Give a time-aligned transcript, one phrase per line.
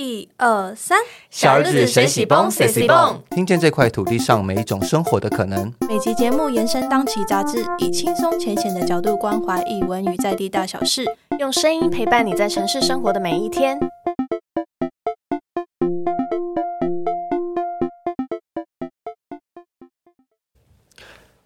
[0.00, 0.96] 一二三，
[1.28, 5.74] 小日子谁喜蹦谁喜蹦，听见这块土地上每一种生活的可能。
[5.88, 11.04] 每集节目延伸当期杂志，以轻松浅显的角度关怀译文与在地大小事，
[11.40, 13.76] 用声音陪伴你在城市生活的每一天。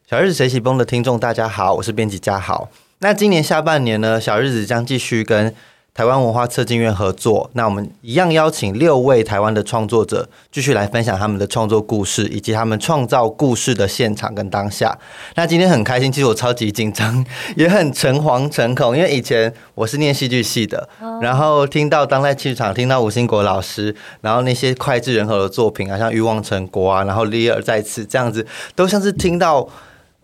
[0.06, 2.68] 小日子谁喜蹦的听众，大家好，我是编辑嘉豪。
[2.98, 5.54] 那今年下半年呢，小日子将继续跟。
[5.94, 14.98] 台湾文化策进院合作，那我们一样邀请六位台湾的创作者继续来分享他们的创作故事，以及他们创造故事的现场跟当下。
[15.34, 17.22] 那今天很开心，其实我超级紧张，
[17.56, 20.88] 也很诚惶诚恐，因为以前我是念戏剧系的，
[21.20, 29.68] 然后听到当代剧场，听到吴兴国老师，然后那些脍炙人口的作品啊，像《欲望成国》啊，然后《利尔在此》这样子，都像是听到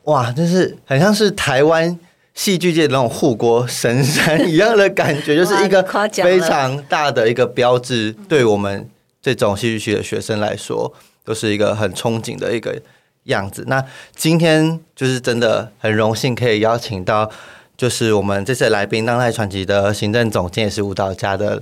[0.04, 1.98] 哇，就是很像是台湾。
[2.38, 5.82] 戏剧界的那种护国神山一样的感觉， 就是一个
[6.22, 8.88] 非常大的一个标志，对我们
[9.20, 12.80] 这种戏剧系的学生来说，都是一个很憧憬的一个
[13.24, 13.64] 样子。
[13.66, 17.28] 那今天就是真的很荣幸可以邀请到，
[17.76, 21.60] 就是我们这次来宾当代传奇的行政总监也是舞蹈家的。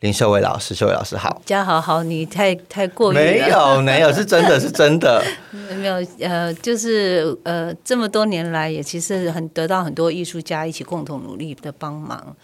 [0.00, 12.36] 林秀伟老师，秀伟老师好，嘉豪好，你太太过于没有没有，是真的是真的， 没有呃，就是呃，这么多年来也其实很得到很多艺术家一起共同努力的帮忙，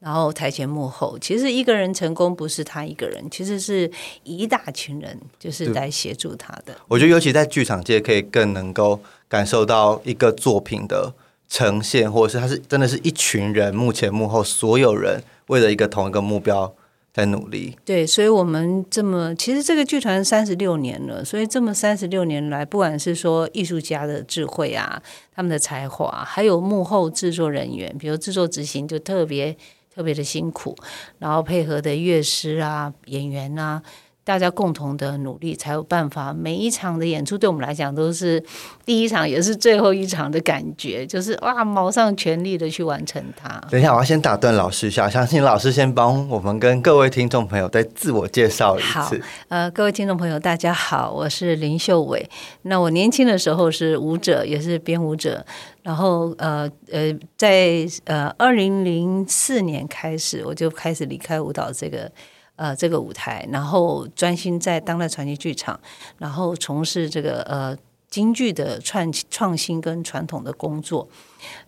[0.00, 3.90] 然后台前幕后，其实一个人成功不是他一个人，其实是
[4.24, 6.76] 一大群人就是来协助他的。
[6.88, 11.14] 我觉得尤其在剧场界，可以更能够感受到一个作品的
[11.48, 16.74] 呈现，或者是他是真的是一群人幕前幕后所有人为了一个同一个目标。
[17.18, 25.02] 在努力，对，所以，我们这么其实这个剧团三十六年了，所以这么三十六年来，不管是说艺术家的智慧啊，
[25.34, 29.56] 他们的才华，还有幕后制作人员，比如制作执行就特别
[29.92, 30.76] 特别的辛苦，
[31.18, 33.82] 然后配合的乐师啊、演员啊。
[34.28, 36.34] 大家共同的努力，才有办法。
[36.34, 38.44] 每一场的演出，对我们来讲都是
[38.84, 43.48] 第一场，也是最后一场的感觉，就是哇，卯上全力的去完成它。
[43.70, 49.18] 等一下，我要先打断老师一下，相信老师先帮我们跟各位听众朋友再自我介绍一次。
[49.48, 52.28] 呃，各位听众朋友，大家好，我是林秀伟。
[52.64, 55.42] 那我年轻的时候是舞者，也是编舞者。
[55.82, 62.12] 然后呃呃，在呃二零零四年开始，我就开始离开舞蹈这个。
[62.58, 65.78] 呃，这个舞台，然后专心在当代传奇剧场，
[66.18, 67.76] 然后从事这个呃
[68.10, 71.08] 京剧的创创新跟传统的工作。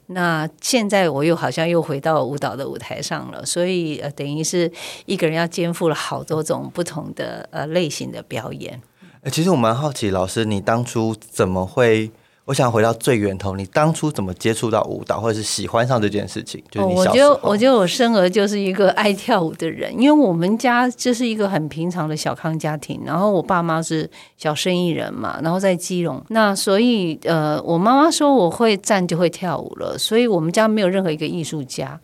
[0.09, 4.71] 那现在我又好像又回到舞蹈的舞台上了，所以呃，等于是
[5.07, 8.83] 一个人要肩负了好多种不同的呃类型的表演。
[9.31, 12.11] 其实我蛮好奇，老师你当初怎么会？
[12.51, 16.61] 我想回到最源头，你当初怎么接触到舞蹈，或者是喜欢上这件事情？
[16.69, 32.01] 就是我觉得，我觉得我生而就是一个爱跳舞的人，因为我们家就是一个很平常的小康家庭，然后我爸妈是小生意人嘛，然后在基隆，那所以呃，我妈妈说我会站就会跳舞了，所以我们家没有任何一个艺术家。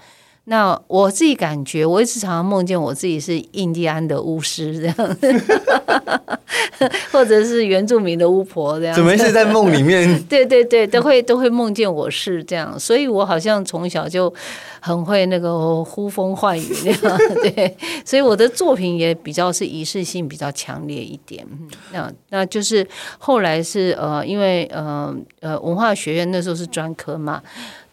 [0.49, 5.17] 那我自己感觉，我一直常常梦见我自己是印第安的巫师这样，
[7.11, 8.95] 或者是原住民的巫婆这样。
[8.95, 10.23] 怎么是在梦里面？
[10.29, 14.33] 对 对对，都会都会梦见我是这样，所以我好像从小就
[14.79, 17.19] 很会那个呼风唤雨那样。
[17.43, 21.45] 对，所以我的作品也比较是仪式性比较强烈一点。
[21.91, 22.87] 那那就是
[23.19, 27.43] 后来是呃，因为呃呃文化学院那时候是专科嘛。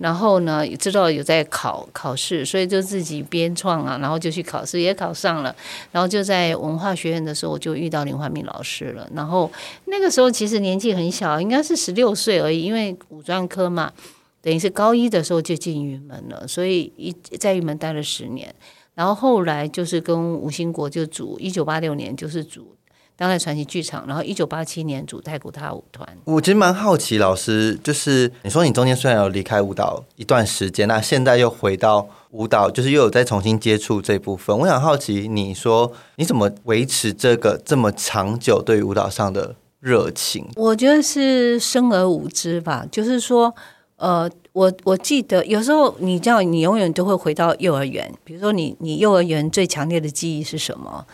[0.04, 5.56] 然后呢，知道有在考考试，所以就自己编创啊，然后就去考试，也考上了。
[5.94, 9.10] 然后就在文化学院的时候，我就遇到林怀民老师了。
[9.16, 9.50] 然后
[9.86, 13.94] 那个时候其实年纪很小，应该是十六岁而已，因为五专科嘛，
[14.42, 18.54] 等于是高一的时候就进玉门了，所以一在玉门待了十年。
[18.96, 22.76] 然后后来就是跟吴兴国就组，一九八六年就是组。
[23.24, 26.06] 当代传奇剧场，然后一九八七年组太古大舞团。
[26.26, 34.60] 我其实蛮好奇，老师就是你说你中间虽然有离开舞蹈一段时间，那现在又回到舞蹈，就是又有再重新接触这部分。
[34.60, 40.46] 我想好奇，你说你怎么维持这个这么长久对于舞蹈上的热情？
[40.58, 43.56] 我觉得是生而无知吧，就是说，
[43.96, 48.14] 呃，我我记得有时候你这样，你永远都会回到幼儿园。
[48.26, 51.06] 比如说，你你幼儿园最强烈的记忆是什么？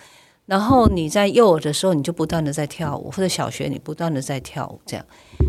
[0.50, 5.06] 然后你在幼儿的时候，你就不断的在跳舞，或者小学你不断的在跳舞，这样。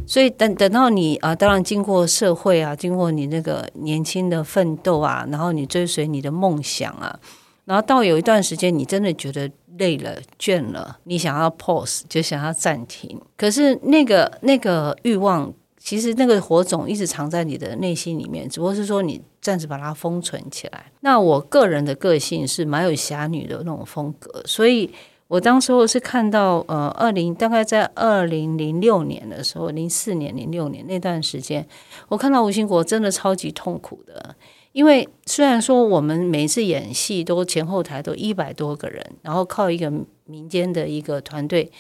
[0.07, 7.19] 所以等等到你啊，当然经过社会啊，经过你那个年轻的奋斗啊，然后你追随你的梦想啊，
[7.65, 13.19] 然后到有一段时间，你真的觉得累了、倦了，你想要 pause，就想要暂停。
[13.39, 15.51] 可是那个那个欲望
[15.83, 20.93] 其实那个火种一直藏在你的内心里面，只不过是说你暂时把它封存起来。
[21.01, 24.91] 那我个人的个性是蛮有侠女的那种风格，所以
[25.27, 31.67] 我当时候是看到呃，二零大概在二零零六年的时候，零四年、零六年那段时间，
[32.09, 34.37] 我看到吴兴国真的超级痛苦的。
[34.73, 39.93] 因为虽然说我们每次演戏都前后台都一百多个人，然后靠一个
[40.27, 41.73] 民间的一个团队，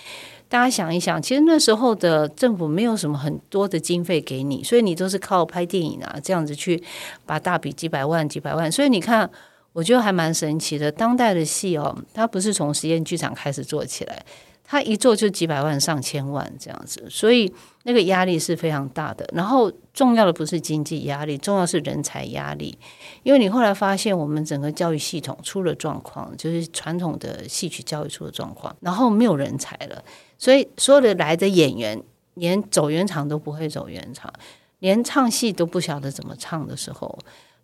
[0.51, 6.83] 大家想一想，其实那时候的政府没有什么很多的经费给你，所以你都是靠拍电影啊这样子去
[7.25, 9.31] 把大笔几百万几百万，所以你看，
[9.73, 10.91] 我觉得还蛮神奇的。
[10.91, 14.27] 当代的戏哦，它不是从实验剧场开始做起来。
[14.73, 19.29] 它一做就几百万、上千万这样子，所以那个压力是非常大的。
[19.35, 22.79] 然后重要的不是经济压力，重要是人才压力。
[23.25, 30.05] 因为你后来发现，我们整个教育系统出了状况，就是传统的戏曲教育出了状况，然后没有人才了，
[30.41, 32.03] 所以所有的来的演员
[32.35, 34.33] 连走圆场都不会走圆场，
[34.81, 37.17] 连唱戏都不晓得怎么唱的时候。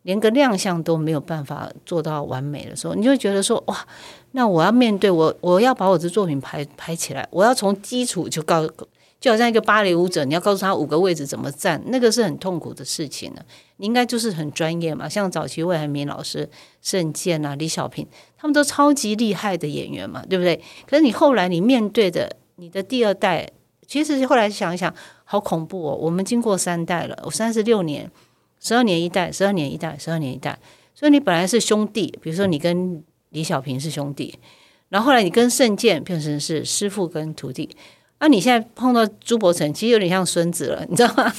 [0.02, 3.84] 连个亮相都没有办法做到完美的时候，你就觉得说哇，
[4.30, 8.64] 那我要面对我，我要把我的作品排排起来，我要从基础就告，
[9.18, 13.42] 就好像一个芭蕾舞者，你要告诉他五个位置怎么站，那个是很痛苦的事情呢。
[13.78, 16.48] 你应该就是很专业嘛，像早期魏海明老师、
[16.80, 18.06] 盛健啊、李小平，
[18.38, 20.62] 他们都超级厉害的演员嘛，对不对？
[20.88, 23.48] 可是你后来你面对的你的第二代，
[23.86, 24.92] 其实后来想一想，
[25.24, 25.94] 好恐怖哦。
[25.94, 28.10] 我们经过三代了，我三十六年。
[28.58, 30.58] 十二年一代，十二年一代，十二年一代。
[30.94, 34.38] 所以你本来是兄弟，比如说你跟李小平是兄弟，
[34.88, 37.68] 然后后来你跟圣剑变成是师傅跟徒弟。
[38.18, 41.30] 啊，你现在碰到朱伯成，其实有点像孙子了，你知道吗？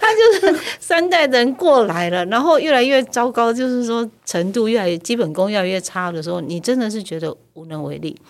[0.00, 8.20] 他就是三代人过来了，然后越来越糟糕，就是说程度越来越基本功越来越差的时候，你真的是觉得无能为力。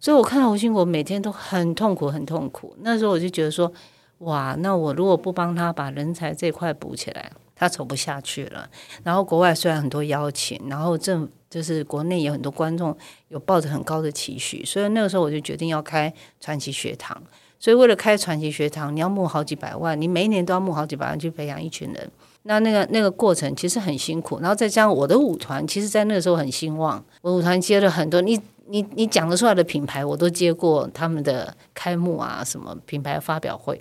[0.00, 2.74] 所以我看到吴兴国每天都很痛苦，很痛苦。
[2.80, 3.70] 那时候我就觉得说，
[4.18, 7.30] 哇，那我如果不帮他把人才这块补起来。
[7.60, 8.66] 他走不下去了，
[9.04, 12.96] 然后国外虽然很多邀请，然后政就是国内有很多观众
[13.28, 16.10] 有抱着很高的期许，所以那个时候我就决定要开
[16.40, 17.14] 传奇学堂。
[17.58, 22.10] 所以为了开传奇学堂，你要募好几百万，你每一年都要募好几百万去培养一群人。
[22.44, 33.80] 那那个那个过程其实很辛苦，然后再加上我的舞团，其实在那个时候很兴旺，我舞团接了很多，你你你讲得出来的品牌，我都接过他们的开幕啊，什么品牌发表会。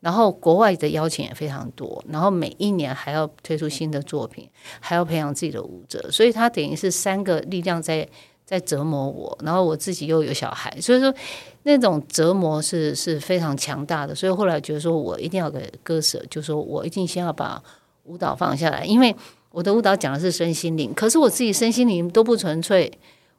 [0.00, 4.48] 然后国外的邀请也非常多，然后每一年还要推出新的作品，
[4.78, 8.06] 还要培养自己的舞者，所以他等于是三个力量在
[8.44, 9.36] 在折磨我。
[9.42, 11.12] 然后我自己又有小孩，所以说
[11.62, 14.14] 那种折磨是是非常强大的。
[14.14, 17.60] 所以后来觉得说我一定要给割舍，就说我一定先要把
[18.04, 19.16] 舞蹈放下来，因为
[19.50, 22.92] 我的舞蹈讲的是身心灵，可是我自己身心灵都不纯粹。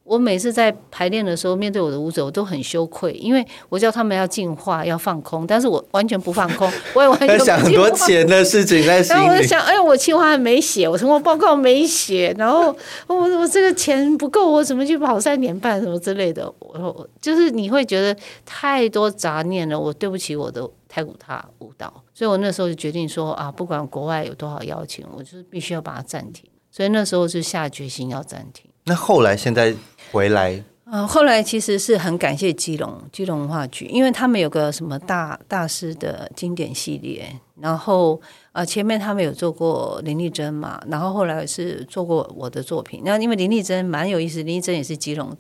[0.08, 9.20] 我每次在排练的时候，面对我的舞者，我都很羞愧，因为我叫他们要进化、要放空，但是我完全不放空， 我也完全 想很多钱的事情在心里。
[9.20, 12.74] 然后我就想，哎，我清华没写，我成果报告没写，然后
[13.08, 16.50] 我我这个钱不够，我怎么去跑三年半什么之类的？
[16.60, 26.50] 我就是你会觉得太多杂念了，我对不起我的太古塔舞蹈，所以我那时候就决定说啊，不管国外有多少邀请，我就是必须要把它暂停。
[26.72, 28.70] 所以那时候就下决心要暂停。
[28.86, 29.76] 那后来现在。
[30.12, 37.28] 回来，嗯，后来其实是很感谢基隆基隆文化局，因为他们有个什么大大师的经典系列，
[37.60, 38.20] 然后
[38.54, 45.36] 呃前面他们有做过林丽珍嘛，然后后来是做过我的作品，那因为林丽珍蛮有意思，林丽珍也是基隆，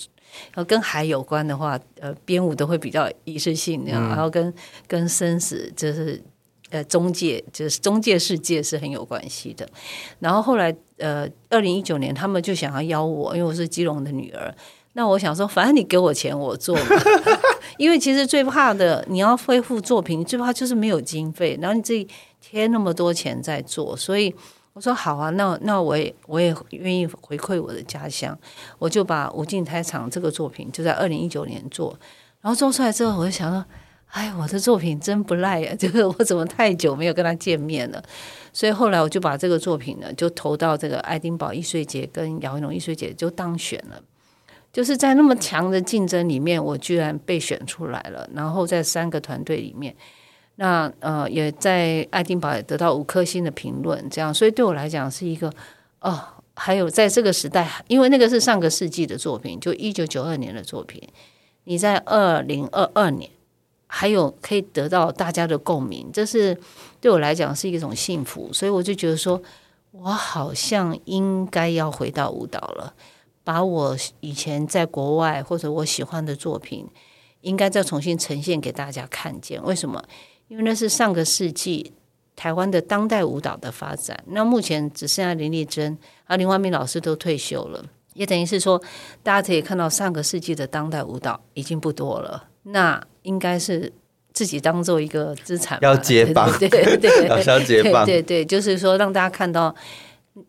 [0.55, 4.53] 呃跟海有关的话，呃编舞都会比较仪式性，然后跟
[4.85, 6.21] 跟生死就是
[6.69, 9.67] 呃中介就是中介世界是很有关系的，
[10.19, 10.75] 然后后来。
[10.99, 14.51] 呃，二零一九年他们就想要邀我，因为我是基隆的女儿。
[14.93, 16.75] 那我想说，反正你给我钱，我做。
[17.77, 22.07] 因为其实最怕的，你要恢复作品，最怕就是没有经费，然后你自己
[22.41, 23.95] 贴那么多钱在做。
[23.95, 24.33] 所以
[24.73, 28.35] 我说好啊，那那我也我也愿意回馈我的家乡，
[28.79, 31.95] 我就把《无尽胎场》这个作品就在二零一九年做。
[32.41, 33.63] 然后做出来之后，我就想到，
[34.07, 35.75] 哎，我的作品真不赖啊！
[35.77, 38.01] 就是我怎么太久没有跟他见面了。
[38.51, 44.01] 所以后来我就把这个作品呢，就投到这个爱丁堡艺术节跟姚文龙艺术节就当选了。
[44.73, 48.27] 就是在那么强的竞争里面，我居然被选出来了。
[48.33, 49.95] 然后在三个团队里面，
[50.55, 54.03] 那呃也在爱丁堡也得到五颗星的评论。
[54.09, 55.51] 这样，所以对我来讲是一个
[55.99, 56.19] 哦，
[56.55, 61.01] 还有在这个时代，因为那个是上个世纪的作品，就一九九二年的作品，
[61.65, 63.29] 你在二零二二年。
[63.87, 66.55] 还有可以得到大家的共鸣，这是
[66.99, 69.41] 对我来讲是一种幸福，所以我就觉得说，
[69.91, 72.93] 我好像应该要回到舞蹈了，
[73.43, 76.85] 把我以前在国外或者我喜欢的作品，
[77.41, 79.63] 应该再重新呈现给大家看见。
[79.63, 80.03] 为什么？
[80.49, 81.93] 因为那是上个世纪
[82.35, 84.21] 台湾的当代舞蹈的发展。
[84.27, 88.81] 那目前只剩下林丽珍啊、林怀民老师都退休了，也等于是说，
[89.23, 92.49] 大家可以看到上个世纪的当代舞蹈已经不多了。
[92.63, 93.91] 那应该是
[94.33, 99.75] 自己当做一个资产，要接棒对对要 要接棒对对对，就是说让大家看到，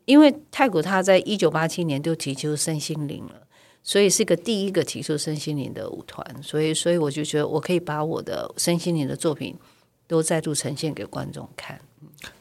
[0.05, 3.43] 因为太古他在一九八七年就提出身心灵了。
[3.81, 9.57] 所以是个第一个提出身心灵的舞团，所以所以我就觉得我可以把我的身心灵的作品
[10.07, 11.81] 都再度呈现给观众看。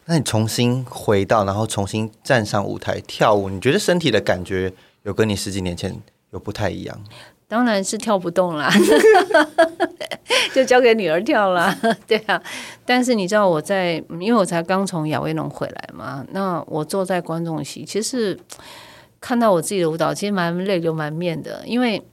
[0.06, 5.96] 那你重新回到，然后重新站上舞台跳舞，你觉得身体的感觉有跟你十几年前
[6.32, 7.04] 有不太一样？
[7.48, 8.70] 当然是跳不动啦，
[10.54, 11.74] 就交给女儿跳啦。
[12.06, 12.42] 对啊，
[12.86, 18.38] 但是你知道我在，因为我才刚从亚威农回来嘛，那我坐在观众席，其实
[19.22, 22.06] 看到我自己的舞蹈，其实蛮泪流满面的，因为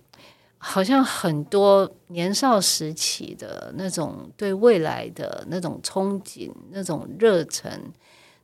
[0.58, 7.70] 好像很多年少时期的那种对未来的那种憧憬、那种热忱、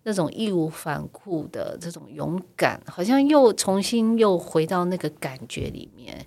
[0.03, 6.27] 那种义无反顾的这种勇敢，好像又重新又回到那个感觉里面。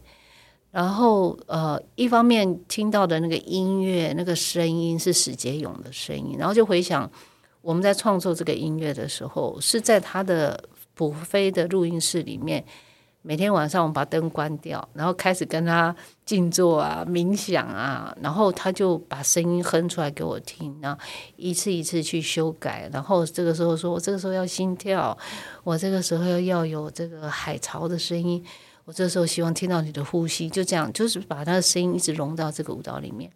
[0.73, 7.07] 然后，呃，一方面听到的那个音乐、那个声音是史杰勇的声音，然后就回想
[7.61, 10.59] 我们在创作这个音乐的时候，是在他的
[10.95, 12.65] 普飞的录音室里面，
[13.21, 20.99] 每天晚上我们把灯关掉，然后开始跟他静坐啊、冥想啊，然后他就把声音哼出来给我听，然后
[21.35, 25.15] 一次一次去修改，然后这个时候说我这个时候要心跳，
[25.63, 28.43] 我这个时候要有这个海潮的声音。
[28.85, 33.31] 我这时候希望听到你的呼吸，就这样，就是把他的声音一直融到这个舞蹈里面。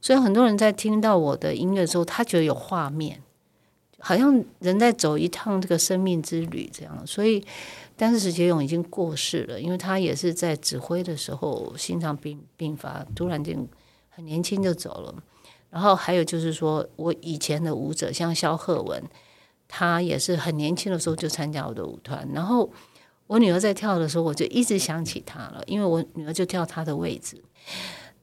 [0.00, 3.22] 所以很多人在听到我的音乐之后，他觉得有画面，
[4.00, 7.06] 好像人在走一趟这个生命之旅这样。
[7.06, 7.44] 所以，
[7.96, 13.68] 但是史杰勇已经过世了，因为他也是在指挥的时候心脏病病发，突然间
[14.08, 15.14] 很年轻就走了。
[15.70, 19.02] 然后还有就是说我以前的舞者，像肖鹤文，
[19.68, 22.68] 他也是很年轻的时候就参加我的舞团，然后。
[23.28, 27.40] 我女儿在跳的时候，我就一直想起她了，因为我女儿就跳她的位置，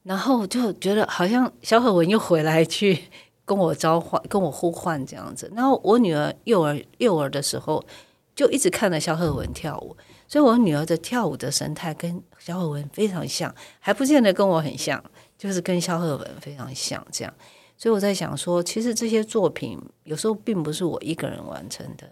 [0.03, 3.03] 然后就觉得好像小可文又回来去
[3.45, 5.49] 跟我召唤、跟我呼唤这样子。
[5.55, 7.81] 然后我女儿幼儿幼儿的时候，
[8.35, 9.95] 就一直看着小可文跳舞，
[10.27, 15.01] 所以我女儿的跳舞的神态跟小可文非常像，还不见得跟我很像，
[15.37, 17.33] 就是跟肖鹤文非常像这样。
[17.77, 22.09] 所以我在想说，其实这些作品有时候并不是我一个人完成的。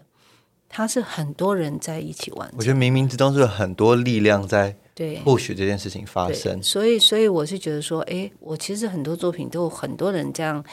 [0.76, 6.60] 它是很多人在一起完成，我觉得冥冥之中是有很多力量在对或许这件事情发生。
[6.60, 10.64] 所以，所以我是觉得说，哎，我其实很多作品都有很多人这样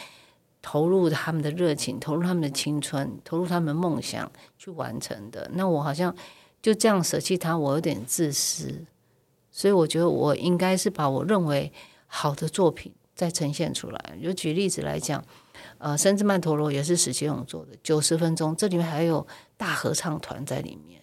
[0.59, 5.47] 投入他们的热情，投入他们的青春，投入他们的梦想去完成的。
[5.53, 6.15] 那我好像
[6.63, 8.83] 就这样舍弃他，我有点自私。
[9.51, 11.71] 所以我觉得我应该是把我认为
[12.07, 14.17] 好的作品再呈现出来。
[14.23, 15.23] 就举例子来讲。
[15.81, 19.25] 呃，《生之曼陀罗》也是史杰勇做的，九十分钟，这里面还有
[19.57, 21.01] 大合唱团在里面。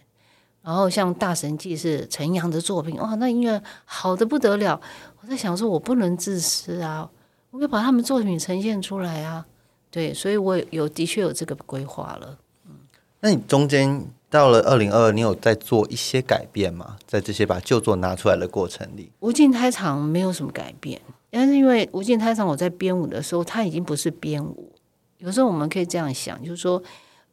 [0.63, 4.81] 然后像《大神记》是陈阳的作品，哇，那音乐好的不得了。
[5.21, 7.11] 我在想说，我不能自私啊，
[7.51, 9.45] 我要把他们作品呈现出来啊。
[9.91, 12.39] 对，所以我有的确有这个规划了。
[12.67, 12.73] 嗯，
[13.21, 16.99] 那你中间到了二零二二，你有在做一些改变吗？
[17.05, 21.01] 在这些把旧作拿出来的过程里，无尽开场没有什么改变。
[21.31, 24.73] 但是因为无尽胎场，我在编舞的时候，它已经不是编舞。
[25.19, 26.83] 有时候我们可以这样想，就是说，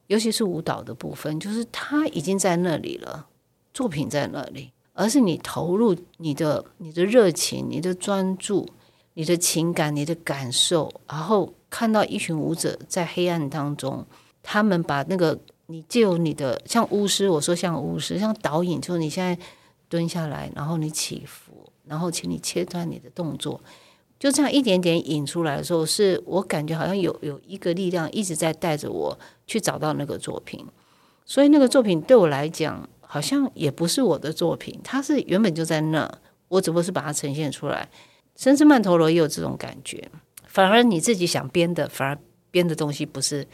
[0.08, 3.28] 尤其是舞蹈的部分，就是它已经在那里了，
[3.74, 8.68] 作品在那里，而是你投入你的、你的热情、你的专注、
[9.14, 14.06] 你的情感、你的感受，然后看到一群舞者在黑暗当中，
[14.42, 19.38] 他们把那个你借由你的像巫师，我说像巫师，像导引，就是你现在
[19.88, 23.62] 蹲下来，然后你起伏，然后请你切断你的动作。
[24.18, 30.66] 就这样一点点引出来的时候，是我感觉好像有有一个力量一直在带着我去找到那个作品，
[31.26, 36.10] 所以那个作品对我来讲好像也不是我的作品，它是原本就在那，
[36.48, 37.90] 我只不过是把它呈现出来。
[38.38, 40.10] 甚至曼陀罗也有这种感觉，
[40.48, 42.18] 反而你自己想编的，反而
[42.52, 43.46] 编的东西不是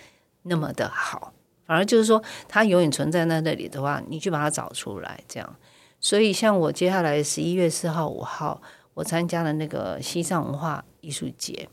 [0.43, 1.33] 那么的好，
[1.65, 5.55] 反而就是说它永远存在在那里的话，你去把它找出来，这样。
[5.99, 8.61] 所以像我接下来十一月四号、五号。
[8.93, 11.67] 我参加了那个西藏文化艺术节，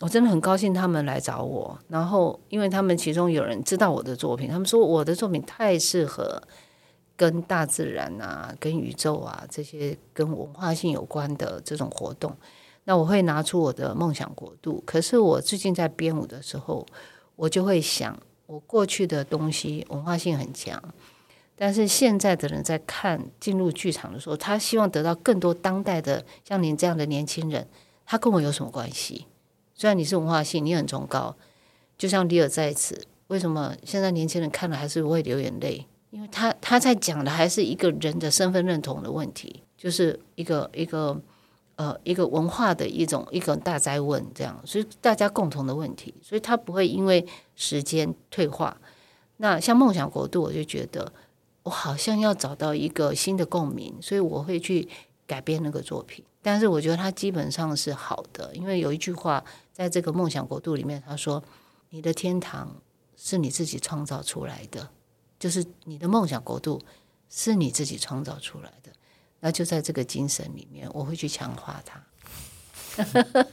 [0.00, 1.78] 我真的很高兴他们来找我。
[1.88, 6.42] 然后，因为他们其中有人知道我的作品，他们说我的作品太适合
[7.16, 12.36] 跟大自然啊、跟宇宙啊这些跟文化性有关的这种活动。
[12.84, 14.82] 那我会拿出我的梦想国度。
[14.86, 16.86] 可是我最近在编舞的时候，
[17.36, 20.82] 我就会想，我过去的东西文化性很强。
[21.60, 27.66] 但是现在的人在看进入剧场的时候，他希望得到更多当代的像您这样的年轻人，
[28.06, 29.26] 他跟我有什么关系？
[29.74, 31.34] 虽然你是文化系，你很崇高，
[31.96, 35.84] 就像李尔在此，为什么现在年轻人看了还是会流眼泪？
[36.10, 41.20] 因为他他在讲的还是一个人的身份认同的问题，就是一个一个
[41.76, 48.76] 呃一个文化的一种一个大灾问，这样，所以大家共同的问题，所以他不会因为时间退化。
[49.36, 51.12] 那像梦想国度，我就觉得
[51.68, 54.88] 我好像要找到一个新的共鸣，所以我会去
[55.26, 56.24] 改编那个作品。
[56.40, 61.44] 但是我觉得它基本上是好的，因为有一句话在这个梦想国度里面，他说
[61.90, 62.74] ：“你的天堂
[63.18, 64.88] 是你自己创造出来的。”
[65.38, 66.80] 就是你的梦想国度
[67.28, 68.90] 是你自己创造出来的，
[69.40, 72.02] 那就在这个精神里面，我会去强化它。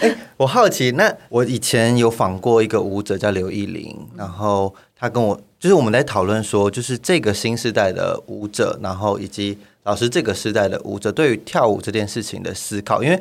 [0.00, 13.20] 哎，我好奇，那我以前有访过一个舞者叫刘艺玲，然后他跟我就是我们在讨论说，就是这个新时代的舞者，然后以及老师这个时代的舞者对于跳舞这件事情的思考，因为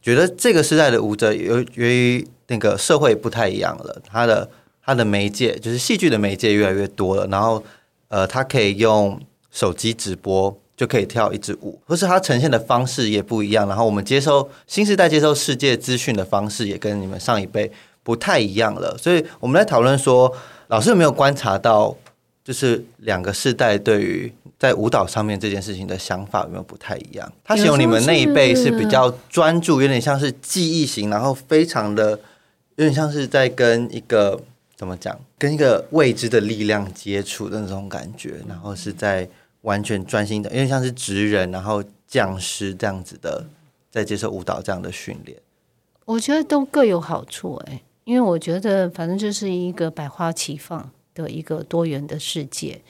[0.00, 4.48] 觉得这个时代的舞者由由于那个社会不太一样了，他的。
[4.80, 7.62] 他的媒介就是戏剧的媒介越来越多了，然后
[8.08, 9.20] 呃，他可以用
[9.50, 13.68] 手机直播就可以跳一支舞，或是它呈现的方式也不一样。
[13.68, 17.70] 然后我们接收新时代接收世界资讯的方式也跟你们上一辈
[18.02, 18.96] 不太一样了。
[18.96, 20.34] 所以我们在讨论说，
[20.68, 21.94] 老师有没有观察到，
[22.42, 27.30] 就是两个世代对于在舞蹈上面这件事情的想法有没有不太一样？
[27.44, 32.10] 他形容你们那一辈是比较专注，有点像是记忆型，然后非常的
[32.76, 34.40] 有点像是在跟一个。
[34.78, 35.18] 怎么讲？
[35.36, 39.28] 跟一个未知的力量接触的那种感觉，然后是在
[39.62, 43.44] 完全专心的，因为像是职人，然后匠师这样子的，
[43.90, 45.36] 在接受舞蹈这样的训练。
[46.04, 52.80] 我觉得都各有好处哎，因为我觉得反正就是一个百花齐放的一个多元的世界，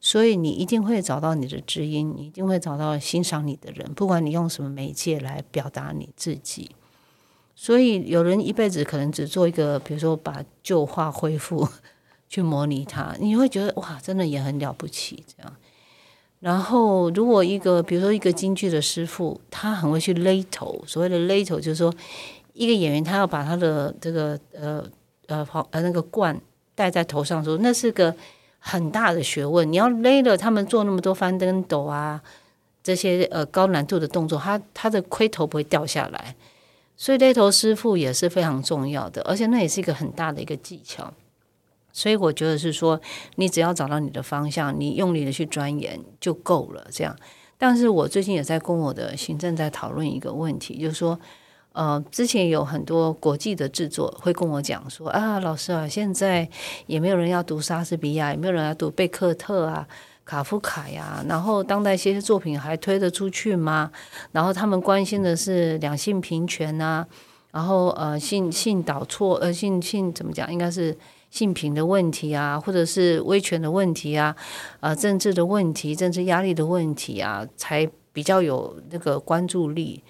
[0.00, 6.70] 所以你一定会找到你的知音，你一定会找到欣赏你的人，不管你用什么媒介来表达你自己。
[7.54, 11.68] 所以有人一辈子可能只做一个，比如说把旧画恢复，
[12.30, 15.54] 去模拟它，你会觉得哇，真的也很了不起这样。
[16.40, 21.94] 然后如果一个，比如说一个京剧的师傅，他很会去勒头，所谓的勒头就是说，
[22.54, 24.82] 一个演员他要把他的这个呃
[25.26, 26.40] 呃呃那个冠
[26.74, 28.16] 戴在头上，说那是个
[28.58, 32.22] 很大的学问，你要勒了他们做那么多翻跟斗啊
[32.82, 36.34] 这些呃高难度的动作，他他的盔头不会掉下来。
[36.96, 41.12] 所以勒头师傅也是非常重要的，而且那也是一个很大的一个技巧。
[41.92, 43.00] 所以我觉得是说，
[43.36, 46.86] 你只要找到你的方向，你用力的去钻研就够了。
[46.90, 47.16] 这样，
[47.58, 51.18] 但是我最近也在跟我的行政在讨论一个问题，就是说，
[51.74, 56.48] 呃，之前有很多国际的制作会跟我讲说，啊，老师啊，现在
[56.86, 59.86] 也没有人要读莎士比亚，也没有人要读贝克特啊。
[60.26, 63.90] 卡夫卡呀，然后当代一些作品还推得出去吗？
[64.32, 67.04] 然后他们关心的是两性平权呐，
[67.52, 70.50] 然后呃性性导错呃性性怎么讲？
[70.50, 70.96] 应该是
[71.28, 74.34] 性平的问题啊，或者是威权的问题啊，
[74.80, 80.02] 呃政治的问题、政治压力的问题啊，才比较有那个关注力。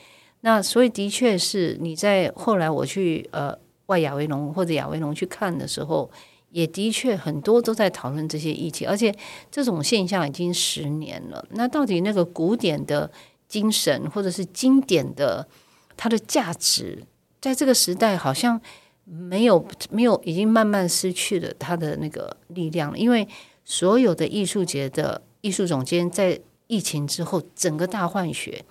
[0.45, 6.11] 那所以的确是你在后来我去呃外亚维农或者亚维农去看的时候。
[6.55, 9.13] 也的确很多都在讨论这些议题，而且
[9.51, 11.45] 这种现象已经十年了。
[11.51, 13.11] 那到底那个古典的
[13.49, 15.45] 精神或者是经典的
[15.97, 17.03] 它的价值，
[17.41, 18.61] 在这个时代好像
[19.05, 22.97] 没有没有，已经慢慢失去了它的那个力量了。
[22.97, 23.27] 因为
[23.65, 28.65] 所有的艺术节的艺术总监在疫情之后整个大换血，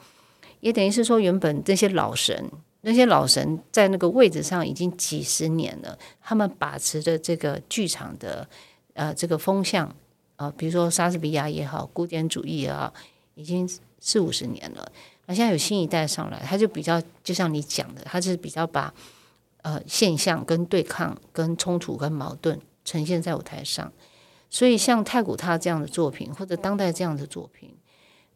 [0.64, 2.50] 也等于是说原本这些老神。
[2.86, 8.46] 那些老神在那个位置上已经几十年了，他们把持着这个剧场的
[8.94, 9.94] 呃这个风向
[10.36, 12.94] 啊，比如说莎士比亚也好，古典主义啊，
[13.36, 13.66] 已经
[14.02, 14.92] 四五十年了。
[15.26, 18.94] 那现在有新一代上来，他就比较就像你讲的，他是比较把
[19.62, 23.90] 呃现象跟对抗、跟冲突、跟矛盾呈现在舞台上。
[24.50, 27.74] 所以像太古他这样的作品，或者当代这样的作品，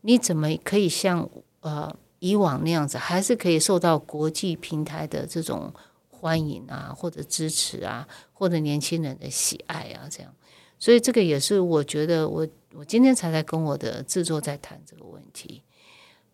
[0.02, 1.94] 你怎么可以像呃？
[2.20, 5.72] 以往那样子，还是可以受到国际平台的这种
[6.10, 10.34] 欢迎啊，或者支持啊，或者年轻人的喜爱啊，这样。
[10.80, 15.62] 所以这个也是我觉得，我我今天才在跟我的制作在谈这个问题。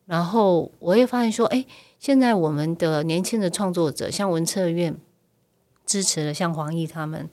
[0.06, 1.66] 然后我也发现说，哎，
[2.00, 4.98] 现在我们的年轻的创作者，像文策院
[5.86, 7.30] 支持了，像黄奕他们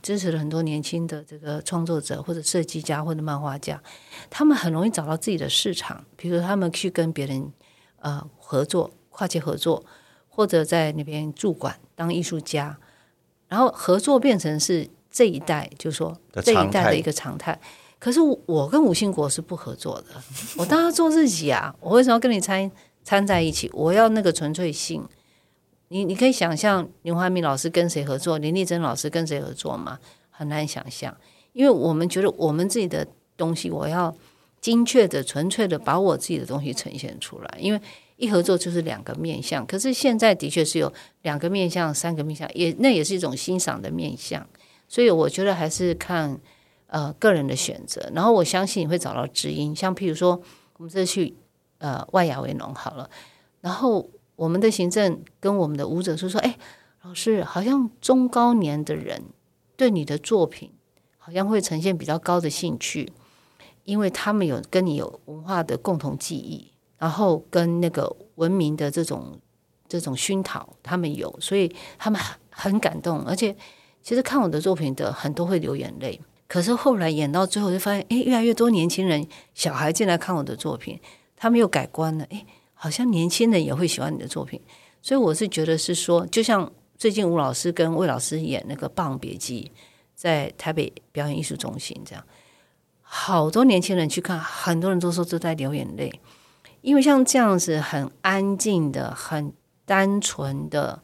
[0.00, 3.80] 支持了很多年轻的这个创作者，或者设计家，或者漫画家，
[4.28, 7.52] 他们很容易找到自己的市场，比如他们去跟别人。
[8.02, 9.84] 呃，合作跨界合作，
[10.28, 12.78] 或者在那边驻馆当艺术家，
[13.48, 17.58] 然后合作变成是这一代，就是说这一代的一个常态。
[17.98, 20.08] 可是我跟吴兴国是不合作的，
[20.56, 21.74] 我当然做自己啊！
[21.80, 22.68] 我为什么要跟你参
[23.04, 23.70] 参在一起？
[23.72, 25.06] 我要那个纯粹性。
[25.86, 29.98] 你你可以想象林怀民老师跟谁合作，林丽珍老师跟谁合作吗？
[30.30, 31.14] 很难想象，
[31.52, 34.12] 因为我们觉得我们自己的东西，我要
[34.62, 37.80] 精确的、纯粹的把我自己的东西呈现出来，因为
[38.16, 39.66] 一合作就是两个面相。
[39.66, 44.48] 可是现在的确是有两个面相、三个面相，也那也是一种欣赏的面相。
[44.88, 46.40] 所以我觉得还是看
[46.86, 49.76] 呃个人的选择，然后我相信你会找到知音。
[49.76, 50.40] 像譬如说，
[50.78, 51.34] 我们这去
[51.76, 53.10] 呃外雅维农好了，
[53.60, 54.08] 然后。
[54.34, 56.58] 我们的行政跟我们的舞者说说，哎，
[57.02, 59.22] 老师，好像中高年的人
[59.76, 60.72] 对你的作品
[61.18, 63.12] 好像会呈现比较高的兴趣，
[63.84, 69.38] 因为他们有跟你有文化的共同记忆，然后跟那个文明的这种
[69.88, 73.56] 这种熏陶，他们有，所以他们很感动，而且
[74.02, 76.20] 其实看我的作品的很多会流眼泪。
[76.46, 81.00] 可是后来演到最后就发现，哎，越来越多年轻人小孩进来看我的作品，
[81.36, 82.44] 他们又改观了，哎。
[82.74, 84.60] 好像年轻人也会喜欢你的作品，
[85.00, 86.68] 所以我是觉得是说，就像
[86.98, 89.70] 最近吴老师跟魏老师演那个《霸王别姬》
[90.16, 92.24] 在台北表演艺术中心这样，
[93.14, 96.20] 好多年轻人去看，很多人都说都在流眼泪，
[96.80, 99.52] 因为像这样子很安静的、很
[99.84, 101.02] 单纯的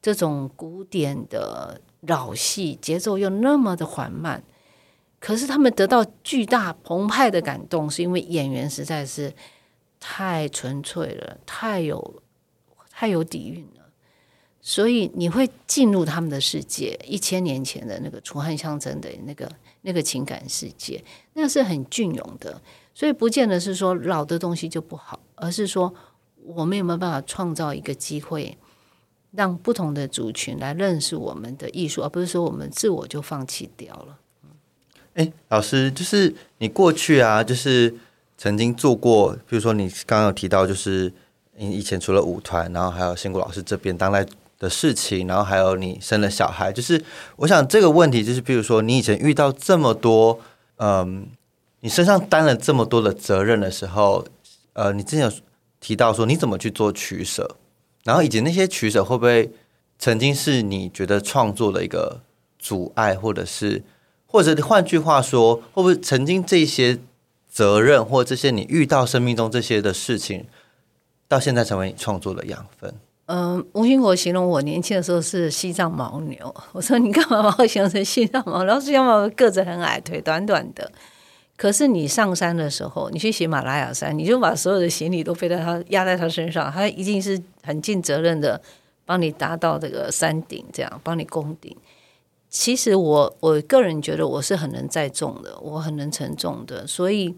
[0.00, 4.44] 这种古典的老戏，节奏又那么的缓慢，
[5.18, 9.34] 可是他们得到巨大澎湃的感动，是因为演员实在是。
[10.00, 12.22] 太纯粹了，太有
[12.88, 13.90] 太有底蕴了，
[14.60, 16.96] 所以你会进入他们的世界。
[17.04, 19.50] 一千年前的那个楚汉相争的那个
[19.82, 21.02] 那个情感世界，
[21.34, 22.60] 那是很隽永的。
[22.94, 25.94] 所以不见得是说老的东西就不好，而是说
[26.44, 28.56] 我们有没有办法创造一个机会，
[29.32, 34.18] 让不同的族群来认识我们的艺术，而不是说我们自我就放弃掉了。
[35.14, 37.94] 哎，老师，就是你过去啊，就是。
[38.40, 41.12] 曾经做过，比如说你刚刚有提到，就是
[41.56, 44.24] 你以前除了舞团，然后还有仙谷老师这边当代
[44.58, 47.02] 的事情，然后还有你生了小孩，就是
[47.36, 50.40] 我想这个问题就是，比如说你以前遇到这么多，
[50.76, 51.28] 嗯，
[51.80, 54.26] 你身上担了这么多的责任的时候，
[54.72, 55.32] 呃，你之前有
[55.80, 57.56] 提到说你怎么去做取舍，
[58.04, 59.50] 然后以及那些取舍会不会
[59.98, 62.20] 曾经是你觉得创作的一个
[62.58, 63.82] 阻碍，或者是，
[64.26, 66.98] 或者换句话说，会不会曾经这些？
[67.50, 70.46] 责任或这些你遇到生命中这些的事情，
[71.26, 72.94] 到现在成为你创作的养分。
[73.28, 76.54] 嗯，吴兴国形容我年轻的时候是西藏牦牛。
[76.72, 78.64] 我说你干嘛把我形容成西藏牦牛？
[78.64, 80.90] 然后西藏牦个子很矮，腿短短的。
[81.54, 88.58] 可是你上山的时候，你去喜马拉雅山，你就把所有的行李都背在他压在他身上，他一定是很尽责任的
[89.04, 91.76] 帮你达到这个山顶，这样帮你攻顶。
[92.48, 97.34] 其实我我个人觉得我是很能载重的，我很能承重的，所以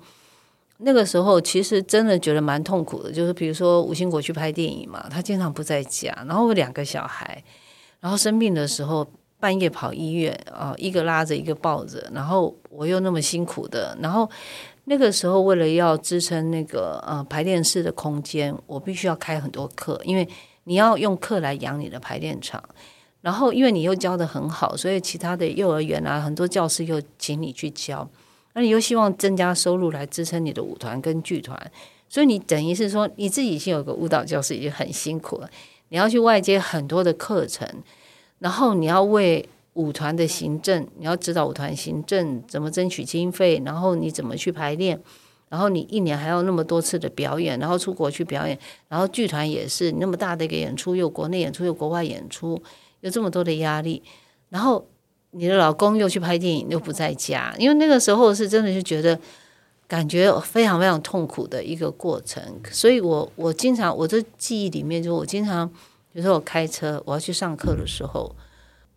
[0.82, 3.12] 那个时候其实真的觉得蛮痛苦的。
[3.12, 7.42] 就是比如说吴兴国去拍电影嘛，他经常不在家，然后两个小孩，
[8.00, 9.06] 然后生病的时候
[9.38, 14.28] 半夜跑医院啊，一个拉着一个抱着，然后我又那么辛苦的，然后
[14.84, 20.28] 那个时候为了要支撑那个呃排练室的空间，我必须要开很多课，因为
[20.64, 22.62] 你要用课来养你的排练场。
[23.22, 28.08] 然后，因为你又教的很好，所以其他的幼儿园啊，很多教师又请你去教。
[28.54, 31.70] 那你又希望增加收入来支撑你的舞团跟剧团，
[32.08, 35.48] 所以你等于是说，你自己已经有个舞蹈教室，已经很辛苦了。
[35.90, 37.68] 你要去外接很多的课程，
[38.38, 45.00] 然后你要为舞团的行政，你要指导舞团行政怎么争取经费，然后你怎么去排练，
[45.48, 48.58] 然后你一年还要那么多次的表演，然后出国去表演，
[48.88, 52.60] 然后剧团也是那么大的一个演出，又国内演出又国外演出。
[53.00, 54.02] 有这么多的压力，
[54.50, 54.86] 然后
[55.32, 59.18] 你的老公又去拍电影，又不在家，因为那个时候是真的是觉得
[59.86, 65.68] 感觉非常非常痛苦的一个过程，所以我我经常我的记忆里面，就我经常，
[66.12, 68.34] 比如说我开车我要去上课的时候，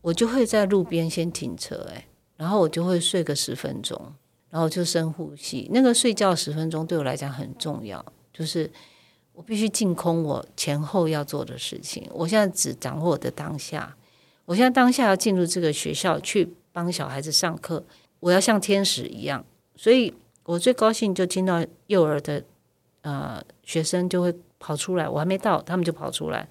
[0.01, 4.13] 我就会在路边先停车，哎，然后我就会睡个十分钟，
[4.49, 8.69] 然后就深呼吸，那个睡觉十分钟对我来讲很重要，就是。
[9.35, 12.07] 我必须净空我前后要做的事情。
[12.13, 13.95] 我现在只掌握我的当下。
[14.45, 17.83] 我现在当下要进入这个学校去帮小孩子上课，
[18.19, 19.43] 我要像天使一样。
[19.75, 22.43] 所以我最高兴就听到幼儿的
[23.01, 26.47] 呃学生就会跑出来，我还没到，他们就跑出来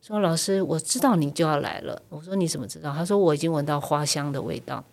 [0.00, 4.84] 说：“老师，我知道你就要来了。”我说：“你怎么知道？”他说：“我已经闻到花香的味道。”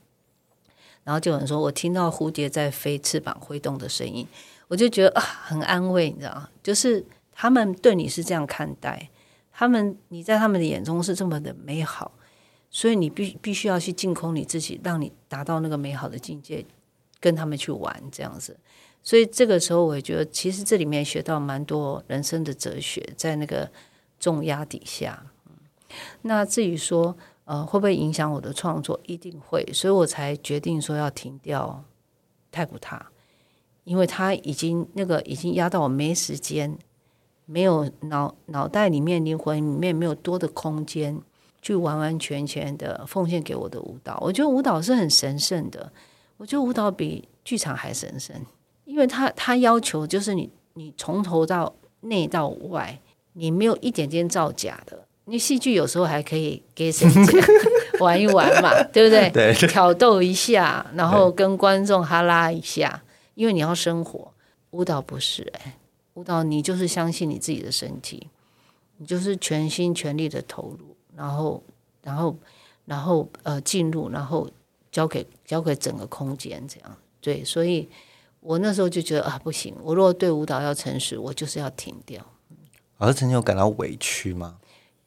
[1.04, 4.28] 然后就有人说：“我听到蝴蝶在飞，翅膀挥动的声音。”
[4.67, 6.49] 我就觉得啊，很安慰，你知道吗？
[6.63, 7.06] 就是。
[7.41, 9.10] 他们对你是这样看待，
[9.54, 12.12] 他们你在他们的眼中是这么的美好，
[12.71, 16.65] 所以你必必须要去净空你自己，让你达到那个美好的境界，
[17.19, 18.58] 跟他们去玩这样子。
[19.01, 23.71] 所以这个时候，我也觉得其实这里面学到蛮多人生的哲学，在那个
[24.19, 25.25] 重压底下。
[26.21, 31.84] 那至于说呃会不会影响我的创作，一定会，所以我才决定说要停掉
[32.51, 33.10] 太古塔，
[33.86, 36.77] 因为它已经那个已经压到我没时间，
[37.45, 41.19] 没有脑脑袋里面灵魂里面没有多的空间。
[41.61, 45.91] 去完完全全的奉献给我的舞蹈，我觉得舞蹈是很神圣的。
[46.37, 48.35] 我觉得舞蹈比剧场还神圣，
[48.85, 52.97] 因为它它要求就是你你从头到内到外，
[53.33, 55.05] 你没有一点点造假的。
[55.25, 57.07] 你戏剧有时候还可以给谁
[57.99, 59.29] 玩一玩嘛，对不对？
[59.29, 63.03] 对，挑逗一下，然后跟观众哈拉一下，
[63.35, 64.31] 因为你要生活。
[64.71, 65.77] 舞蹈不是哎，
[66.13, 68.27] 舞蹈你就是相信你自己的身体，
[68.97, 70.88] 你就是全心全力的投入。
[71.19, 71.62] 然后，
[72.01, 72.34] 然后，
[72.86, 74.49] 然后，呃，进入，然后
[74.89, 77.43] 交给交给整个空间，这样对。
[77.43, 77.89] 所以
[78.39, 82.25] 我那时候就觉得啊，不行，我如果对舞蹈要诚实，我就是要停掉。
[82.99, 84.60] 老师曾经有感到委屈吗？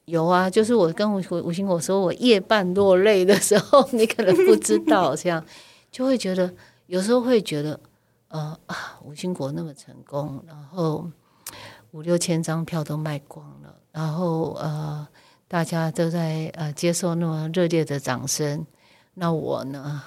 [0.04, 5.42] 有啊，就是我跟吴吴兴国说，我夜半落泪的时候， 你可能不知道，这样
[5.90, 6.52] 就会觉得
[6.88, 7.80] 有时候会觉得，
[8.28, 11.08] 呃啊，吴兴国那么成功，然后
[11.92, 15.08] 五六千张票都卖光了，然后呃。
[15.52, 18.66] 大家都在呃接受那么热烈的掌声，
[19.12, 20.02] 那我呢？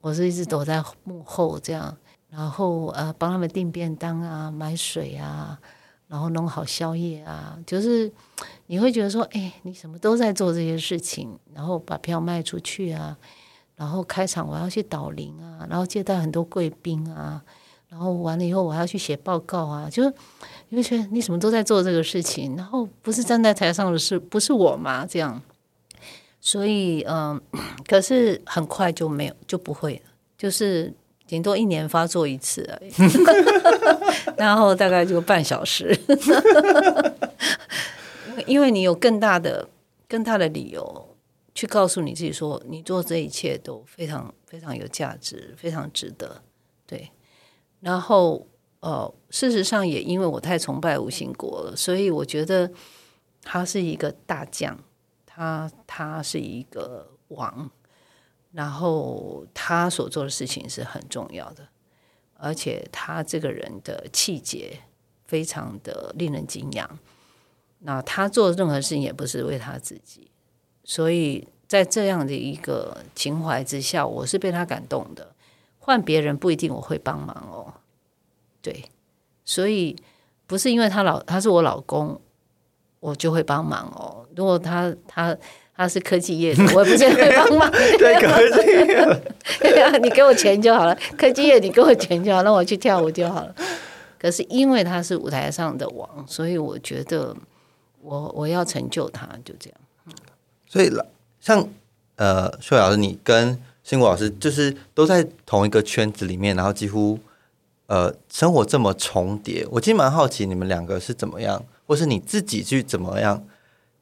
[0.00, 1.94] 我是一直躲在幕后这样，
[2.30, 5.60] 然后呃帮他们订便当啊、买水啊，
[6.08, 8.10] 然后弄好宵夜啊，就是
[8.68, 13.18] 你会觉得说，哎，你什么都在做这些事情，然后把票卖出去啊，
[13.74, 17.44] 然后开场我要去导灵啊，然后接待很多贵宾啊。
[17.88, 20.12] 然后完了以后，我还要去写报告啊，就是
[20.68, 25.06] 你会觉得你什么都在做这个事情，然后不是站在台上的是不是我吗？
[25.08, 25.40] 这样，
[26.40, 27.40] 所以嗯，
[27.86, 30.92] 可是很快就没有就不会了，就是
[31.26, 32.92] 顶多一年发作一次而已，
[34.36, 35.96] 然后大概就半小时，
[38.46, 39.68] 因为你有更大的
[40.08, 41.16] 更大的理由
[41.54, 46.42] 去告诉你自己说，你做这一切都非常非常有价值，非常值得，
[46.86, 47.10] 对。
[47.80, 48.46] 然后，
[48.86, 52.70] 呃，事实上也因为我太崇拜吴兴国了，所以我觉得
[53.42, 54.78] 他是一个大将，
[55.26, 57.68] 他他是一个王，
[58.52, 61.66] 然后他所做的事情是很重要的，
[62.34, 64.78] 而且他这个人的气节
[65.24, 66.88] 非常的令人敬仰。
[67.80, 70.30] 那他做任何事情也不是为他自己，
[70.84, 75.34] 所以在这样的一个情怀之下，我是被他感动的。
[75.80, 77.74] 换别人不一定我会帮忙哦，
[78.66, 78.84] 对，
[79.44, 79.94] 所以
[80.48, 82.20] 不是因为他老他是我老公，
[82.98, 84.26] 我就会帮忙哦。
[84.34, 85.36] 如果他他
[85.76, 87.70] 他是科技业的，我也不见得会帮忙。
[87.96, 88.66] 对科技
[89.70, 90.98] 业， 你给我钱就好了。
[91.16, 93.54] 科技业你给我钱就好，让我去跳舞就好了。
[94.18, 97.36] 可是因为他是舞台上的王，所以我觉得
[98.02, 99.78] 我我要成就他，就这样。
[100.66, 100.92] 所以
[101.38, 101.68] 像
[102.16, 103.56] 呃，秀老师，你跟。
[103.86, 107.16] 辛国老师就是都在同一个圈子里面，然后几乎
[107.86, 109.66] 呃生活这么重叠。
[109.70, 113.44] 我其实蛮好奇你们两个是怎么样，或是你自己去怎么样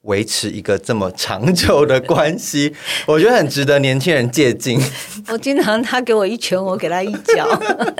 [0.03, 2.75] 维持一个这么长久的关系？
[3.07, 4.79] 我觉得很值得年轻人借鉴。
[5.29, 7.47] 我经常他给我一拳，我给他一脚；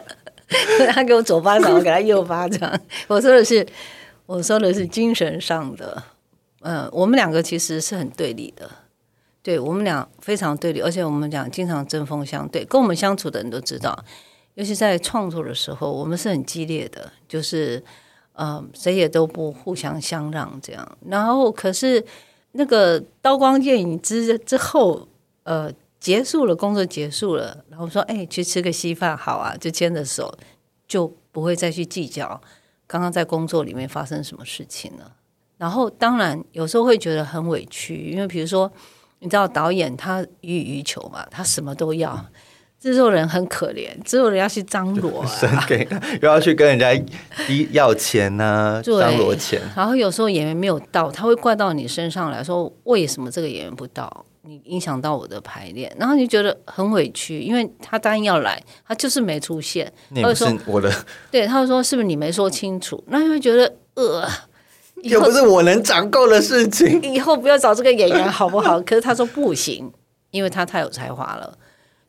[0.93, 2.79] 他给我左巴掌，我给他右巴掌。
[3.07, 3.67] 我说的是，
[4.27, 6.03] 我说的是精神上的。
[6.61, 8.71] 嗯，我们两个其实是很对立的。
[9.43, 12.65] 对我们俩非常对立，而且我们俩经常针锋相对。
[12.65, 14.05] 跟我们相处的人都知道，
[14.55, 17.83] 尤其在创作的时候，我们是很激烈的，就是
[18.33, 20.99] 呃，谁也都不互相相让这样。
[21.07, 22.05] 然后，可是
[22.53, 25.09] 那个刀光剑影之之后，
[25.43, 30.33] 呃，结束了，工作结束了，然后说，哎，去吃个稀饭，好啊，就牵着手，
[30.87, 32.41] 就不会再去计较
[32.87, 35.17] 刚刚在工作里面发生什么事情了。
[35.57, 38.71] 然后，当然有时候会觉得很委屈，因为比如说。
[39.21, 41.27] 你知道导演他予予求嘛？
[41.31, 42.27] 他什么都要，
[42.85, 45.25] 制作人很可怜，制作人要去张罗，
[45.67, 45.89] 给
[46.21, 46.95] 又要去跟人家
[47.71, 49.59] 要钱呢，张罗钱。
[49.75, 54.27] 然后有时候演员没有到，他会怪到你身上来说，为什么这个演员不到？
[54.43, 59.91] 你影响到我的排练，然后你觉得很委屈，因为他答应要来，他就是没出现。
[60.15, 60.93] 他会说我的，
[61.31, 63.03] 对，他会说是不是你没说清楚？
[63.07, 64.29] 那你会觉得呃。
[65.03, 67.01] 又不是我能掌控的事情。
[67.03, 68.79] 以后不要找这个演员好不好？
[68.83, 69.91] 可是他说不行，
[70.31, 71.59] 因为他太有才华了，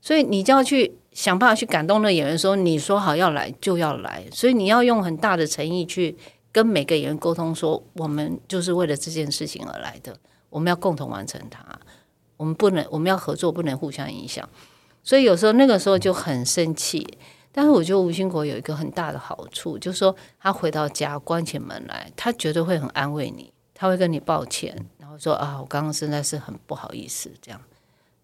[0.05, 4.23] 所以你就要去想办法去感动那演员，说你说好要来就要来。
[4.31, 6.15] 所以你要用很大的诚意去
[6.51, 10.15] 跟每个演员沟通，说我们就是为了这件事情而来的，
[10.51, 11.65] 我们要共同完成它。
[12.37, 14.47] 我们不能，我们要合作，不能互相影响。
[15.03, 17.17] 所以有时候那个时候就很生气。
[17.51, 27.59] 但是我觉得吴兴国有一个很大的好处，就是说他回到家关起门来，他绝对会很安慰你，他会跟你抱歉，然后后说啊，我刚刚实在是很不好意思这样。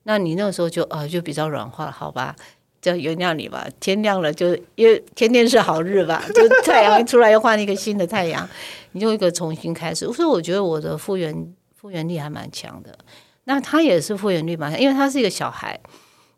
[0.04, 2.36] 那你那个时候就啊就比较软化，好吧，
[2.82, 3.68] 就原谅你吧。
[3.80, 8.48] 天亮了就因为天天是好日吧， 就太阳一出来又换了一个新的太阳，
[8.94, 10.06] 你就一个重新开始。
[10.12, 12.98] 所以我觉得我的复原复原力还蛮强的。
[13.44, 15.80] 那他也是复原力蛮强，因为他是一个小孩，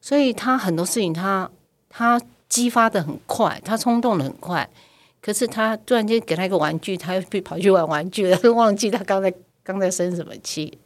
[0.01, 1.49] 所以他很多事情他
[1.89, 4.69] 他激发的很快，他冲动的很快。
[5.21, 10.77] 可是他突然间给他一个玩具，他又去跑去玩玩具了，忘记他刚才刚才生什么气。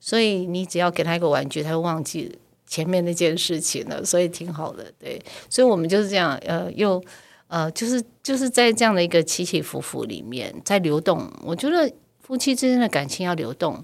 [0.00, 4.92] 所以你只要给他一个玩具，他会忘记前面那件事情了，所以挺好的。
[4.98, 7.02] 对，所以我们就是这样，呃，又
[7.48, 11.30] 呃，就是就是在这样的一个起起伏伏里面，在流动。
[11.42, 13.82] 我觉得夫妻之间的感情要流动，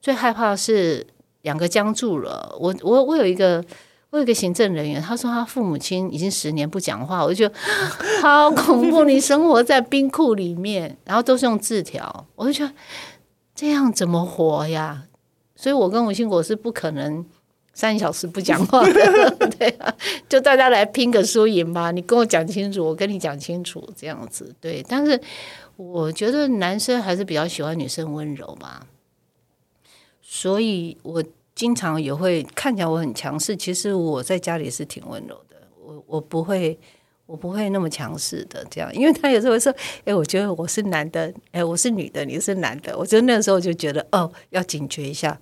[0.00, 1.06] 最害怕是
[1.42, 2.54] 两个僵住了。
[2.60, 3.64] 我我我有一个
[4.10, 7.54] 我有一个行政人员，他说他父母亲已经十年不讲话，我就觉得
[8.20, 9.04] 好恐怖。
[9.04, 12.72] 你生活在冰库里面，然后都是用字条，我就觉得
[13.54, 15.04] 这样怎么活呀？
[15.56, 17.24] 所以我跟吴兴国是不可能
[17.72, 19.92] 三小时不讲话的， 对啊，
[20.28, 21.90] 就大家来拼个输赢吧。
[21.90, 24.84] 你跟我讲清楚，我跟你讲清楚，这样子对。
[24.88, 25.20] 但是
[25.76, 28.86] 我觉得男生还是比较喜欢女生温柔吧，
[30.20, 35.56] 所以我经常也会看起来我很强势，其实我在家里是挺温柔的。
[35.82, 36.78] 我我不会。
[37.26, 39.74] 我不会那么强势的，这样，因为他有时候会说
[40.06, 45.36] ：“哎，我觉得我是男的，哎，我是女的，你是男的。”我觉得那个时候就觉得，哦，要警觉一下，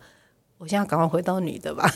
[0.57, 1.95] 我现在赶快回到女的吧。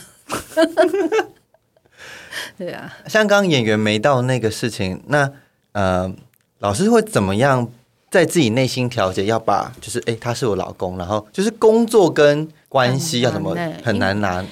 [2.55, 5.31] 对啊，像刚演员没到那个事情，那
[5.71, 6.13] 呃，
[6.59, 7.67] 老师会怎么样
[8.11, 9.25] 在自己内心调节？
[9.25, 14.45] 要把就是，哎，他是我老公，然后就是工作跟关系要怎么很难拿？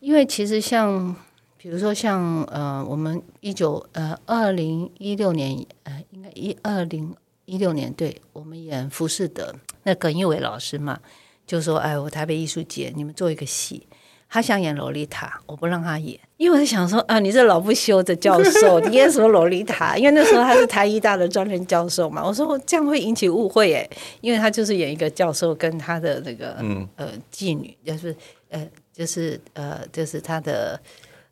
[0.00, 1.14] 因为其实像。
[1.62, 10.98] 比如说像呃，我们一九呃二零一六年呃，应该一二零一六年，对我们演《浮士德》，那耿一伟老师嘛，
[11.46, 13.86] 就说：“哎，我台北艺术节，你们做一个戏，
[14.26, 19.98] 他想演洛丽塔，我不让他演，因为我在想说啊，你这老不休的教授，你演什么洛丽塔？
[19.98, 23.86] 因为那时候他是台艺大的专任教授嘛，我说这样会引起误会哎，
[24.22, 26.56] 因为他就是演一个教授跟他的那个
[26.96, 28.16] 呃妓女，就是
[28.48, 30.80] 呃就是呃就是他的。”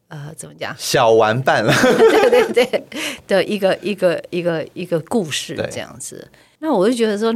[0.08, 0.74] 呃，怎么讲？
[0.78, 2.84] 小玩伴 了，对对对
[3.26, 6.26] 的一个一个一个一个故事这样子。
[6.60, 7.32] 那我就觉得说，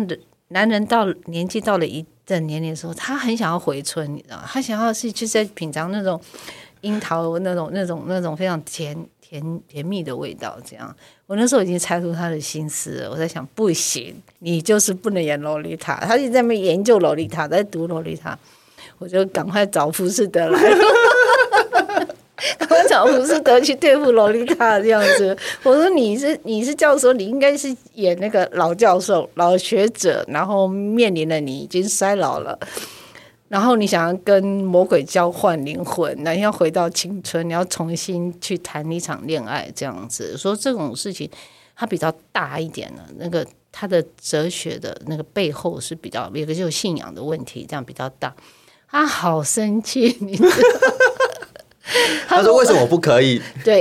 [0.49, 4.45] 男人到年纪到了一定年龄的时候，他很想要回春，你知道吗？
[4.47, 6.19] 他想要是就在品尝那种
[6.81, 10.59] 樱桃那种那种那种非常甜甜甜蜜的味道。
[10.65, 13.11] 这样，我那时候已经猜出他的心思了。
[13.11, 15.97] 我在想，不行，你就是不能演洛丽塔。
[15.97, 18.39] 他就在那边研究洛丽塔，在读洛丽塔，
[18.99, 20.59] 我就赶快找福士德来。
[22.69, 32.59] 我找福士德去对付洛丽塔这样子，我说你是你是教授，你应该是演那个老教授、老学者，然后面临了你已经衰老了，
[33.49, 40.37] 然后你想要跟魔鬼交换灵魂，那要回到青春，你要重新去谈一场恋爱这样子。
[40.37, 41.31] 说这种事情
[41.77, 48.35] 它比较大一点的，那个它的哲学的那个背后是比较有个就信仰的问题，这样比较大。
[48.91, 50.51] 他好生气，你知道。
[52.29, 53.41] 他说：“为什么我不可以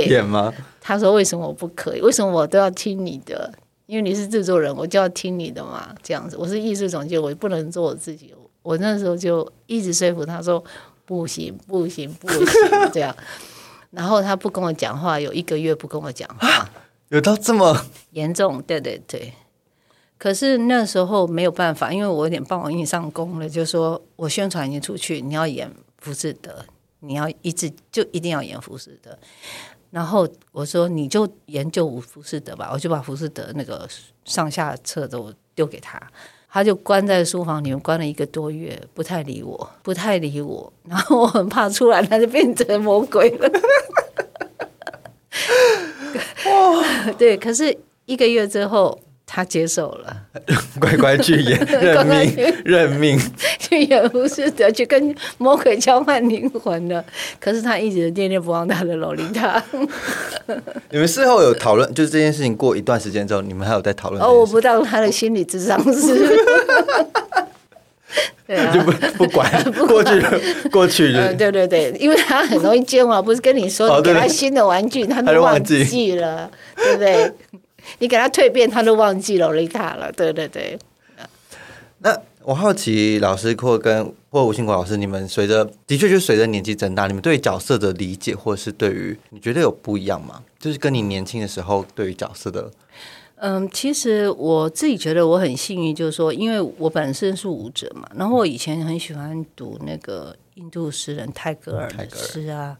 [0.10, 2.02] 演吗？”他说：“为什么我不可以？
[2.02, 3.54] 为什么我都要听你的？
[3.86, 5.94] 因为你是制作人，我就要听你的嘛。
[6.02, 8.34] 这样子，我是艺术总监，我不能做我自己。
[8.64, 10.64] 我那时候就一直说服他说：
[11.06, 12.46] 不行，不行，不行。
[12.92, 13.16] 这样，
[13.92, 16.70] 然后他不跟我讲话，有一个月不跟我讲话，
[17.10, 18.62] 有到这么严重？
[18.64, 19.34] 对对对。
[20.18, 26.66] 可是那时候没有办法，因为我有点帮我硬上弓了，就说我宣传已经出去，你要演福士德。”
[27.02, 29.18] 你要一直就一定要演浮士德，
[29.90, 33.88] 然后我说你就研究浮士德吧，我就把浮士德那个
[34.24, 36.02] 上下册都丢给他，
[36.50, 43.50] 他就关在书房里面关了一个多月，不太理我，不太理我，然后我很怕出来他就变成魔鬼了。
[46.46, 48.98] 哇， 对，可是一个月之后。
[49.34, 50.14] 他接受了，
[50.78, 53.18] 乖乖去演， 认命，认命，
[53.58, 57.02] 去演不是的，去跟魔鬼交换灵魂了。
[57.40, 59.64] 可是他一直念念不忘他的洛丽塔。
[60.90, 64.22] 你们事后有讨论，就是这件事情过一段时间之后，你们还有在讨论？
[64.22, 66.28] 哦，我不当他的心理智商师。
[68.46, 69.50] 对啊，就不不管
[69.88, 70.22] 过去
[70.70, 71.14] 过去。
[71.16, 77.32] 嗯，对对对，因为他很容易健忘，不是跟你说给他新的玩具，他都忘记了，对不对？
[78.00, 80.12] 你给他蜕变，他都忘记洛丽塔了。
[80.12, 80.78] 对对对。
[82.00, 90.42] 那我好奇，老师或跟或吴兴国老师，你们随着的确就随着年纪增大，你们对角色的理解，或是对于你觉得有不一样吗？
[90.58, 92.72] 就是跟你年轻的时候对于角色的，
[93.36, 102.76] 嗯，其实我自己觉得我很幸运，就是说，因为我本身是舞者嘛，然后我以前很喜欢读那个印度诗人泰戈尔的诗啊，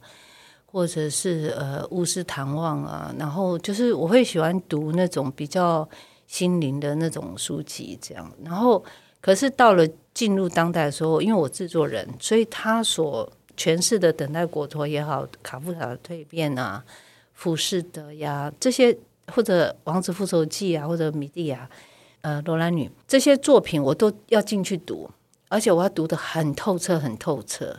[0.72, 5.88] 或者是呃巫师唐望啊，然后就是我会喜欢读那种比较
[6.28, 8.32] 心灵的那种书籍，这样。
[8.44, 8.84] 然后，
[9.20, 16.84] 可是到了进入当代的时候，因为我制作人，所以他所诠释的等待果陀也好，卡夫卡的蜕变啊，
[17.34, 18.98] 浮士德呀这些。
[19.34, 21.70] 或者《王子复仇记》啊，或者《米蒂亚》
[22.20, 25.10] 呃，《罗兰女》这些作品，我都要进去读，
[25.48, 27.74] 而且我要读的很透彻、很透彻，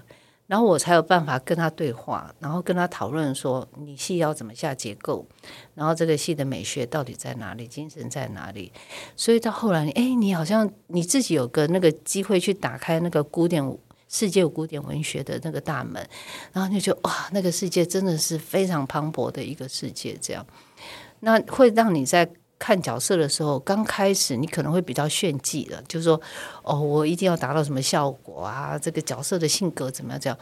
[0.53, 5.27] 然后我才有办法跟他对话，然后跟他讨论说你戏要怎么下结构，
[5.75, 8.71] 然后这个戏的美学到底在哪里，精神在哪里。
[9.17, 13.65] 所以到后来，哎，你好像你自己有个那个机会去打开那个古典
[14.11, 16.07] 世界古典文学的那个大门，
[16.53, 20.47] 然后你就哇，那个世界真的是非常磅礴的一个世界，这样。
[21.21, 22.31] 那会让你在
[22.63, 26.21] 看角色的时候，刚开始你可能会比较炫技的，就是说，
[26.63, 28.79] 哦，我一定要达到什么效果啊？
[28.79, 30.21] 这个角色的性格怎么样？
[30.21, 30.39] 这样，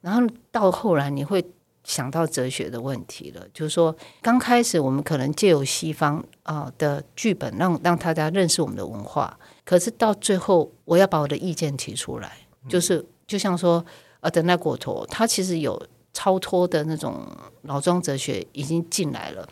[0.00, 1.44] 然后到后来你会
[1.84, 12.32] 想到哲学的问题了，就是说，刚开始我们可能借由西方啊的剧本，让让大家认识我们的文化，可是到最后，我要把我的意见提出来，
[12.68, 13.84] 就是就像说，
[14.18, 15.80] 呃，等待果陀，他其实有
[16.12, 17.24] 超脱的那种
[17.62, 19.48] 老庄哲学已经进来了。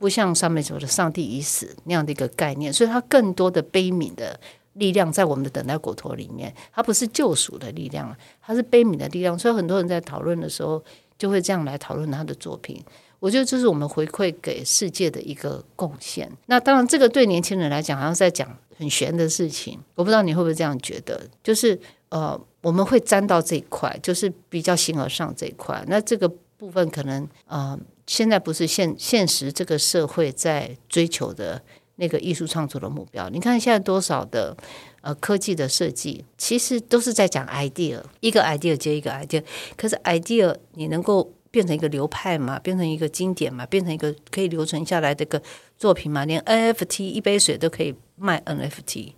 [0.00, 4.40] 不像上面说的“上帝已死”那样的一个概念，所以它更多的悲悯的
[4.72, 9.38] 力量在我们的等待果陀里面，它不是救赎的力量，它是悲悯的力量。
[9.38, 10.82] 所以很多人在讨论的时候，
[11.18, 12.82] 就会这样来讨论他的作品。
[13.18, 16.26] 我觉得这是我们回馈给世界的一个贡献。
[16.46, 18.48] 那当然，这个对年轻人来讲，好像在讲
[18.78, 19.78] 很玄的事情。
[19.94, 21.20] 我不知道你会不会这样觉得？
[21.44, 21.78] 就是
[22.08, 25.84] 呃，我们会沾到这一块，就是比较形而上这一块。
[25.86, 27.76] 那这个部分可能呃。
[28.06, 31.62] 现在不是现现实这个社会在追求的
[31.94, 33.30] 那个艺术创作的目标。
[33.30, 34.56] 你看现在多少的
[35.00, 39.40] 呃科技的设计，其实都是在讲 idea，一个 idea 接一个 idea。
[39.76, 42.58] 可是 idea 你能够变成一个流派嘛？
[42.58, 43.64] 变成一个经典嘛？
[43.66, 45.40] 变成一个可以留存下来的一个
[45.78, 46.24] 作品嘛？
[46.24, 49.12] 连 NFT 一杯水都可以卖 NFT，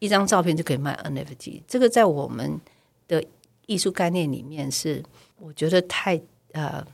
[0.00, 1.62] 一张照片就可以卖 NFT。
[1.68, 2.60] 这个在我们
[3.06, 3.22] 的
[3.66, 5.04] 艺术概念里面是，
[5.38, 6.20] 我觉得太
[6.54, 6.84] 呃。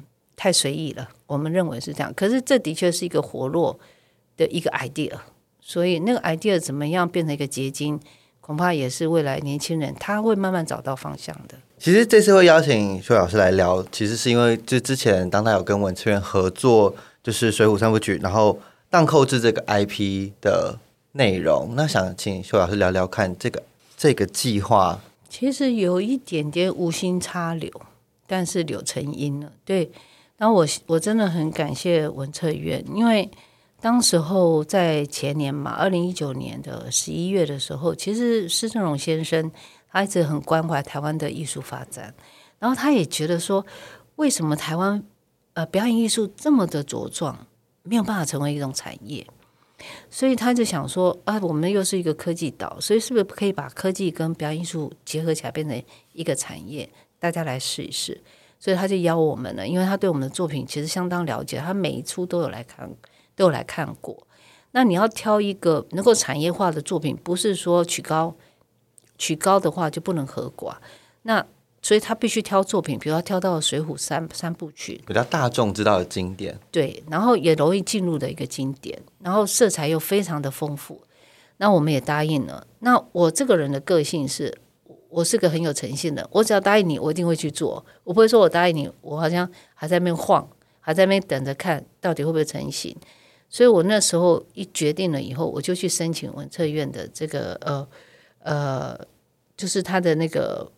[0.42, 2.10] 太随意了，我们认为是这样。
[2.16, 3.78] 可是这的确是一个活络
[4.38, 5.12] 的一个 idea，
[5.60, 8.00] 所以那个 idea 怎么样变成一个结晶，
[8.40, 11.56] 恐怕也是未来年轻人他会慢慢找到方向的。
[11.78, 18.58] 其实这次会邀请邱老师来聊，其实是因为就之前当他有跟文策院合作，就是《水浒三部曲》，然后
[18.88, 20.78] 荡寇志这个 IP 的
[21.12, 21.74] 内容。
[21.76, 23.62] 那想请邱老师聊聊看这个
[23.94, 24.98] 这个计划，
[25.28, 27.70] 其实有一点点无心插柳，
[28.30, 29.90] 但是柳成荫了，对。
[30.36, 33.28] 然后我我真的很感谢文策院，因为
[33.80, 39.50] 当时候在前年嘛，二零一九年的十一月的时候，其实施正荣先生
[39.90, 42.14] 他一直很关怀台湾的艺术发展，
[42.60, 43.66] 然后他也觉得说，
[44.14, 45.02] 为什么台湾
[45.54, 47.46] 呃表演艺术这么的茁壮，
[47.82, 49.26] 没有办法成为一种产业，
[50.08, 55.82] 所以他就想说啊，我们又是一个科技岛，所以是不是可以把科技跟表演艺术结合起来，变成
[56.14, 56.88] 一个产业？
[57.20, 58.20] 大家来试一试。
[58.62, 62.94] 所以他就邀我们了，因为他对我们的作品其实相当了解，他每一出都有来看，
[63.34, 64.26] 都有来看过。
[64.72, 68.34] 那你要挑一个能够产业化的作品，不是说曲高，
[69.16, 70.74] 曲高的话就不能合寡。
[71.22, 71.46] 那
[71.80, 81.00] 所以他必须挑作品，比如他挑到《水浒》三三部曲，比较大众知道的经典，对，然后也容易进入的一个经典，然后色彩又非常的丰富。
[81.56, 82.66] 那我们也答应了。
[82.80, 84.58] 那我这个人的个性是。
[85.10, 87.84] 我是个很有诚信的，我只要答应你，我一定会去做。
[88.04, 90.48] 我不会说我答应你，我好像还在那边晃，
[90.78, 92.96] 还在那边等着看到底会不会成型。
[93.48, 97.88] 所以我那时候一决定了以后，我就去申请文策院的这个呃
[98.44, 99.06] 呃，
[99.56, 100.70] 就是他的那个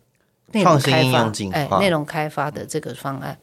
[0.51, 3.37] 内容开发，哎，内容开发的这个方案。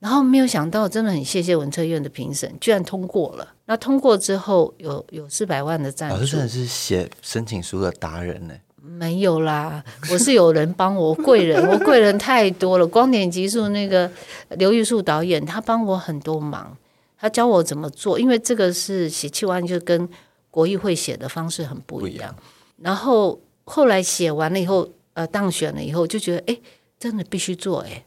[0.00, 3.54] 然后没有想到，真的很谢谢文策院的评审，居然通过了。
[3.66, 8.54] 那通过之后，有有四百万的赞助，老师真的是写申请书的达人呢。
[8.84, 12.86] 没有啦，我是有人帮我贵人，我贵人太多了。
[12.86, 14.10] 光点集数那个
[14.50, 16.76] 刘玉树导演，他帮我很多忙，
[17.16, 20.08] 他教我怎么做，因为这个是写气完就跟
[20.50, 22.34] 国艺会写的方式很不一样。
[22.78, 26.58] 然后后来写完了以后，呃，当选了以后就觉得，哎，
[26.98, 28.04] 真的必须做哎。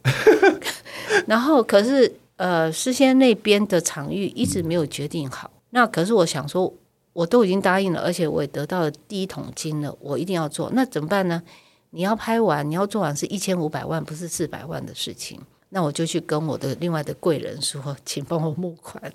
[1.26, 5.50] 然后可是呃，事先那边的场域一直没有决定好。
[5.70, 6.70] 那可是我想说。
[7.16, 10.70] 我都已经答应了，而且我也得到了第一桶金了，我一定要做。
[10.74, 11.42] 那怎么办呢？
[11.90, 15.40] 你要拍完，你要做完是一千五百万，不是四百万的事情。
[15.70, 19.10] 那我就去跟我的另外的贵人说， 请帮我募款。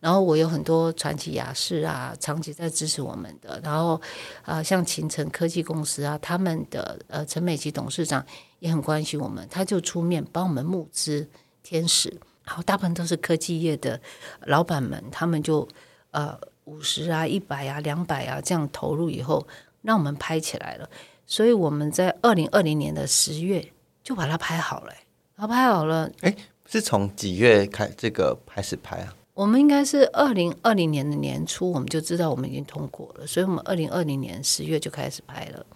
[0.00, 3.60] 然后我有很多传奇雅士啊，长期在支持我们的。
[3.62, 4.00] 然后
[4.42, 8.24] 啊、像秦城科技公司啊，他们的呃陈美琪董事长
[8.58, 11.28] 也很关心我们，他就出面帮我们募资
[11.62, 12.12] 天使。
[12.44, 14.00] 好大部分都是科技业的
[14.46, 15.66] 老板们，他们就
[16.10, 16.36] 呃
[16.66, 19.44] 五十啊、一百啊、两百啊这样投入以后，
[19.82, 20.88] 让我们拍起来了。
[21.26, 23.66] 所以我们在二零二零年的十月
[24.04, 24.92] 就把它拍好了、
[25.34, 26.32] 然后拍好了，哎
[26.66, 29.14] 是从几月开这个开始拍啊？
[29.34, 35.66] 我们应该是二零二零年的年初，我们就知道我们已经通过了，所以我们二零二零年十月就开始拍了。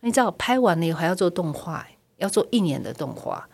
[0.00, 1.88] 你知道拍完了以后还要做动画、欸
[2.18, 3.46] 要做一年的动画，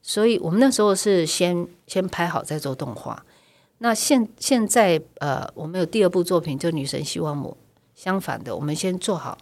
[0.00, 3.22] 所以我们那时候是先先拍好再做动画。
[3.78, 7.56] 那现现在呃，我们有第二部作品，就《女神希望母》，
[8.00, 9.36] 相反的，我们先做好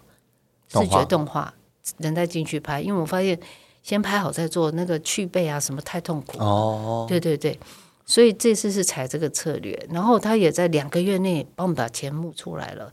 [0.69, 1.55] 视觉动画，
[1.99, 3.39] 人再进去拍，因为我发现
[3.83, 6.39] 先拍好再做那个去背啊什么太痛苦。
[6.39, 7.59] 哦，对对对，
[8.05, 12.93] 所以这次是采这个策略，然后他也在两个月内帮我们把钱募出来了，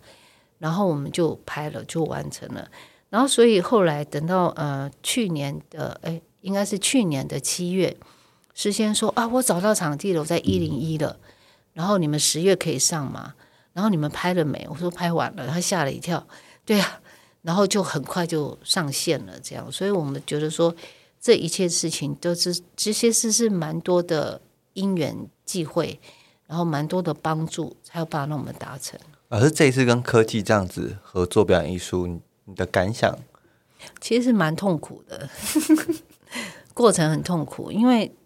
[0.60, 2.70] 然后我们就拍了，就完成了。
[3.10, 7.98] 然后所以后来等到呃去年的哎，应该是去年的七月，
[8.54, 11.18] 事先说啊，我找到场地了，我在一零一了，
[11.74, 13.34] 然后你们十月可以上吗？
[13.74, 14.68] 然后你们拍了没？
[14.70, 16.26] 我说拍完了，他吓了一跳，
[16.66, 17.00] 对啊、
[17.42, 20.76] 然后就很快就上线了，这样，所以我们觉得说
[21.20, 24.42] 这一切事情都是这些事是蛮多的
[24.74, 25.16] 因缘
[25.46, 26.00] 际会，
[26.48, 29.00] 然后蛮多的帮助，才有办法让我们达成。
[29.30, 33.18] 老师这一次跟科技这样子合作表演艺术，你你的感想？
[34.02, 35.30] 其实是蛮痛苦的，
[36.76, 38.21] 过程很痛苦，因为我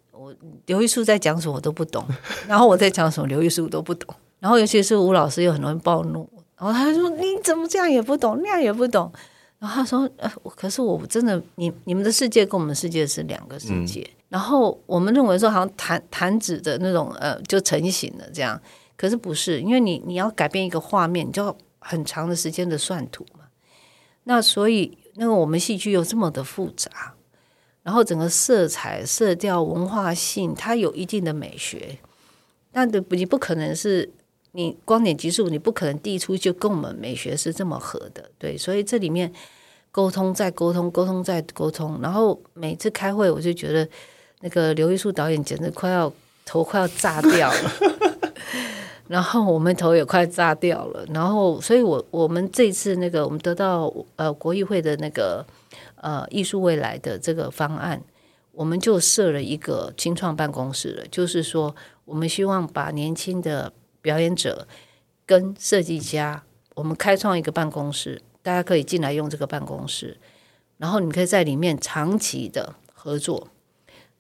[0.66, 2.06] 刘玉树在讲什么我都不懂，
[2.48, 9.12] 然后我在讲什么刘玉树都不懂，然后尤其是吴老师又很容易暴怒，然后他就说你怎么这样也不懂，那样也不懂，
[9.60, 18.60] 然后他说呃，可是我真的你你们的世界跟我们的世界是两个世界，然后我们认为说好像弹弹指的那种呃就成型了这样，
[18.96, 23.46] 可是不是，因为你你要改变一个画面，你就要很长的时间的算图嘛。
[24.26, 27.14] 那所以那个我们戏剧又这么的复杂，
[27.86, 32.00] 然后整个色彩、色调、文化性，它有一定的美学，
[32.72, 34.10] 但的你不可能是
[34.54, 39.32] 你光点级数，你不可能递出就跟我们美学是这么合的，对，所以这里面
[39.92, 43.88] 沟通再沟通，沟通再沟通，然后每次开会，我就觉得
[44.42, 46.12] 那个刘玉树导演简直快要
[46.44, 47.72] 头快要炸掉了。
[49.08, 55.46] 然后我们头也快炸掉了，然后所以我我们这次那个我们得到呃国议会的那个
[56.06, 58.04] 呃艺术未来的这个方案，
[58.52, 61.76] 我们就设了一个青创办公室了，就是说
[62.06, 64.68] 我们希望把年轻的表演者
[65.26, 66.44] 跟设计家，
[66.76, 70.20] 我们开创一个办公室，大家可以进来用这个办公室，
[70.78, 73.48] 然后你可以在里面长期的合作。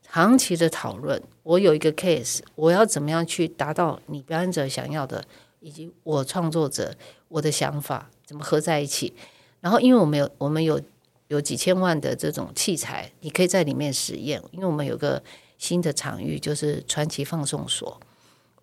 [0.01, 5.21] 长期的讨论，我有一个 case，我要怎么样去达到你表演者想要的，
[5.59, 6.95] 以及我创作者
[7.27, 9.13] 我的想法怎么合在一起。
[9.59, 10.79] 然后，因为我们有我们有
[11.27, 14.41] 有几千万的这种器材，你可以在里面实验。
[14.51, 15.21] 因为我们有个
[15.57, 17.99] 新的场域，就是传奇放送所，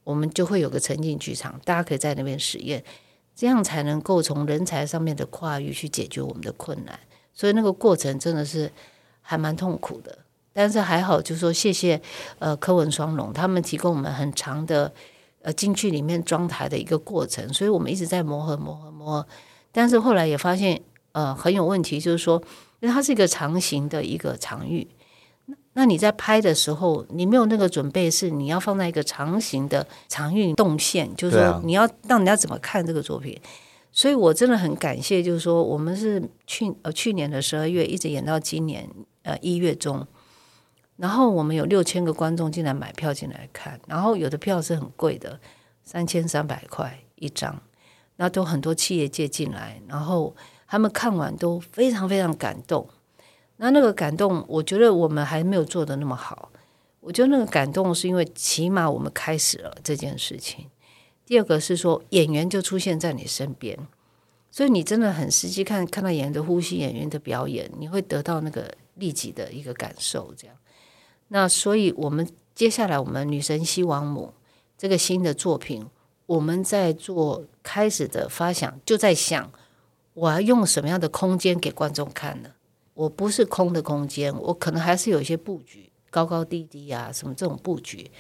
[0.05, 2.85] 我们就会有个沉浸剧场，大家可以在那边实验，
[3.35, 6.99] 这样才能够从人才上面的跨域去解决我们的困难。
[7.35, 8.71] 所以那个过程真的是
[9.21, 10.19] 还蛮痛苦的。
[10.53, 11.99] 但是还好，就是说谢谢
[12.39, 14.93] 呃柯文双龙，他们提供我们很长的
[15.41, 19.27] 呃进去里面装台的一个过程，所以我们一直在磨合磨合磨合。
[19.73, 20.83] 但是后来也发现
[21.13, 22.43] 呃很有问题，就是说，
[22.81, 24.87] 因为它是一个长形的一个场域，
[25.47, 33.39] 那那你在拍的时候，你没有那个准备，是你要放在一个长形的长运动线，就是说你要让人家怎么看这个作品。
[33.91, 38.89] 所以我真的很感谢，就是说我们是去呃去年的十二月一直演到今年
[39.23, 40.07] 呃一月中。
[40.97, 45.41] 然后我们有六千个观众进来买票进来看，然后有的票是很贵的，
[45.83, 47.61] 三千三百块一张，
[48.17, 50.37] 那都很多企业界进来，然后
[50.73, 52.89] 他们看完都非常非常感动。
[53.59, 56.51] 那那个感动，我觉得我们还没有做的那么好。
[57.01, 60.71] 我觉得那个感动是因为起码我们开始了这件事情。
[61.27, 63.79] 第二个是说演员就出现在你身边，
[64.51, 70.57] 所以你真的很实际看看到演员的呼吸、演员的表演，你会得到那个立即的一个感受，这样。
[71.29, 74.33] 那所以，我们接下来我们女神西王母
[74.79, 75.85] 这个新的作品，
[76.25, 79.53] 我们在做开始的发想，就在想
[80.15, 82.51] 我要用什么样的空间给观众看呢？
[82.95, 88.11] 我不是空的空间，我可能还是有一些布局，高高低低啊，什么这种布局，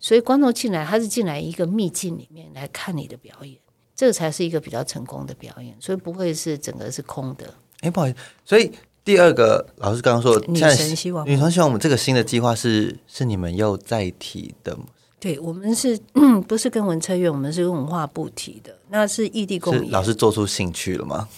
[0.00, 3.56] 所以观众进来，他是进来一个秘境里面来看你的表演，
[3.94, 7.54] 这个才是一个比较成功的表演，所以不会是整个是空的。
[7.82, 8.72] 哎，不好意思，所以
[9.04, 14.86] 第二个老师刚刚说，女神希望女神希望我们这个新的计划是是你们又再提的吗，
[15.18, 15.98] 对我们是
[16.46, 17.32] 不是跟文策院？
[17.32, 19.90] 我们是跟文化部提的，那是异地共是演。
[19.90, 21.28] 老师做出兴趣了吗？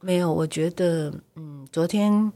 [0.00, 2.32] 没有，我觉得，嗯，昨天，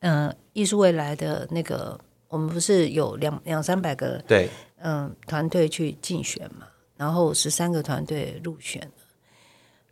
[0.00, 6.66] 嗯、艺术未来的那个，我们不是有两两三百个对，嗯团队去竞选嘛，
[6.96, 9.04] 然后十三个团队入选了，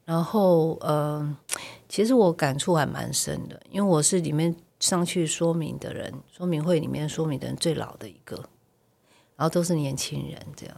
[0.05, 1.37] 然后嗯、
[1.89, 8.39] 其实我感触还蛮深的，因为我是里面上去说明的人，说明会里面说明的人最老的一个，
[9.43, 10.77] 然后都是年轻人这样，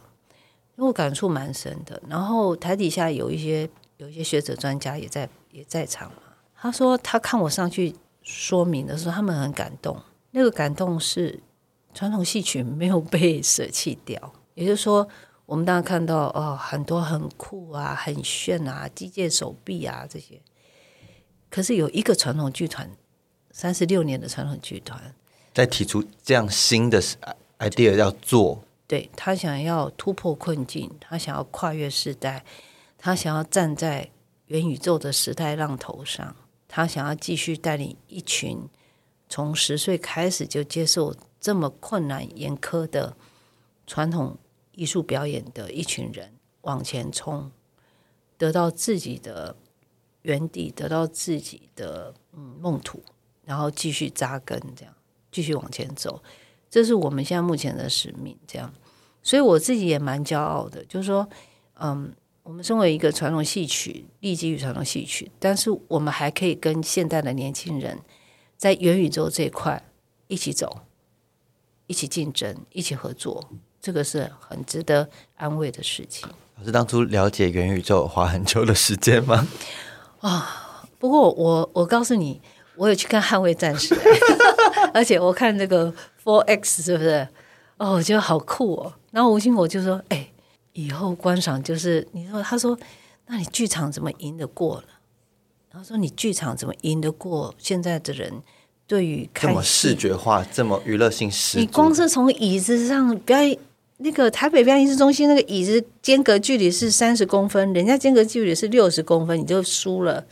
[0.75, 2.01] 因为我感触蛮深的。
[2.09, 10.01] 然后台底下有一些有一些学者专家也在也在场嘛，他说他看我上去说明的时候，他们很感动，
[10.31, 11.39] 那个感动是
[11.93, 15.07] 传统戏曲没有被舍弃掉， 也就是说，
[15.45, 20.41] 我们当然看到哦，很多很酷啊、很炫啊、机械手臂啊这些，
[21.51, 22.89] 可是有一个传统剧团，
[23.51, 25.13] 三十六年的传统剧团，
[25.53, 26.99] 在提出这样新的
[27.59, 32.43] idea 要做，对他想要突破困境，他想要跨越时代，
[32.97, 34.09] 他想要站在
[34.47, 36.35] 元宇宙的时代浪头上，
[36.67, 38.67] 他想要继续带领一群
[39.27, 43.15] 从十岁开始就接受这么困难严苛的
[43.87, 44.37] 传统
[44.73, 47.51] 艺术表演的一群人往前冲，
[48.37, 49.55] 得到自己的
[50.23, 53.03] 原地，得到自己的嗯梦土，
[53.45, 54.93] 然后继续扎根，这样
[55.31, 56.21] 继续往前走。
[56.75, 58.69] 这是我们现在目前的使命，这样，
[59.23, 61.25] 所以我自己也蛮骄傲的，就是说，
[61.79, 62.11] 嗯，
[62.43, 67.97] 我们身为一个传统戏曲，立基于传统戏曲，但是我们还可以跟现代的年轻人
[68.57, 69.81] 在元宇宙这一块
[70.27, 70.81] 一起走，
[71.87, 73.49] 一起竞争，一起合作，
[73.81, 76.27] 这个是很值得安慰的事情。
[76.57, 79.47] 老师当初了解元宇宙花很久的时间吗？
[80.19, 82.41] 啊不过我我告诉你，
[82.75, 83.95] 我有去看《捍卫战士》
[84.93, 85.93] 而且我看这个
[86.25, 87.25] Four X 是不是？
[87.77, 88.93] 哦，我觉得好酷哦。
[89.11, 90.27] 然后吴兴国就说：“哎，
[90.73, 92.77] 以后观赏就是你说，他说，
[93.27, 94.87] 那你剧场怎么赢得过呢？
[95.71, 98.41] 然后说你剧场怎么赢得过现在的人
[98.87, 103.57] 对于这么看视觉化，这么娱乐性十足，你光是从椅子上表演，
[103.97, 110.25] 那个台北表演艺术中心那个椅子间隔距离是三十公分，人家间隔距离是六十公分，你就输了。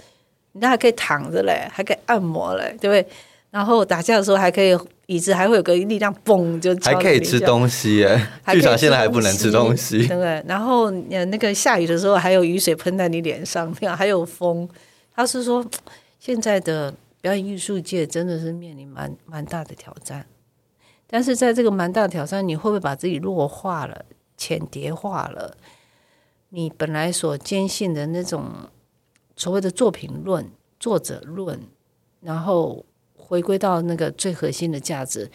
[0.53, 3.05] 你那还可以躺着嘞，还可以按摩嘞，对不对？
[3.51, 4.77] 然后打架的时候还可以，
[5.13, 8.07] 椅子还会有个力量，嘣就敲还可以吃东西耶。
[8.41, 10.43] 还可以剧场现在还不能吃东西对，不对？
[10.47, 14.67] 然后呃，那个下雨的时候还有雨水喷在你脸上，那样还有风。
[15.15, 15.63] 他是说，
[16.19, 16.91] 现在的
[17.21, 20.25] 表演艺术界真的是面临蛮蛮大的挑战，
[21.05, 24.05] 但是在这个蛮大的挑战，你会不会把自己弱化了、
[24.35, 25.55] 浅叠化了？
[26.49, 28.45] 你本来所坚信的那种
[29.35, 30.49] 所谓的作品论、
[30.79, 31.59] 作者论，
[32.21, 32.85] 然后
[33.25, 35.31] 回归到那个最核心的价值，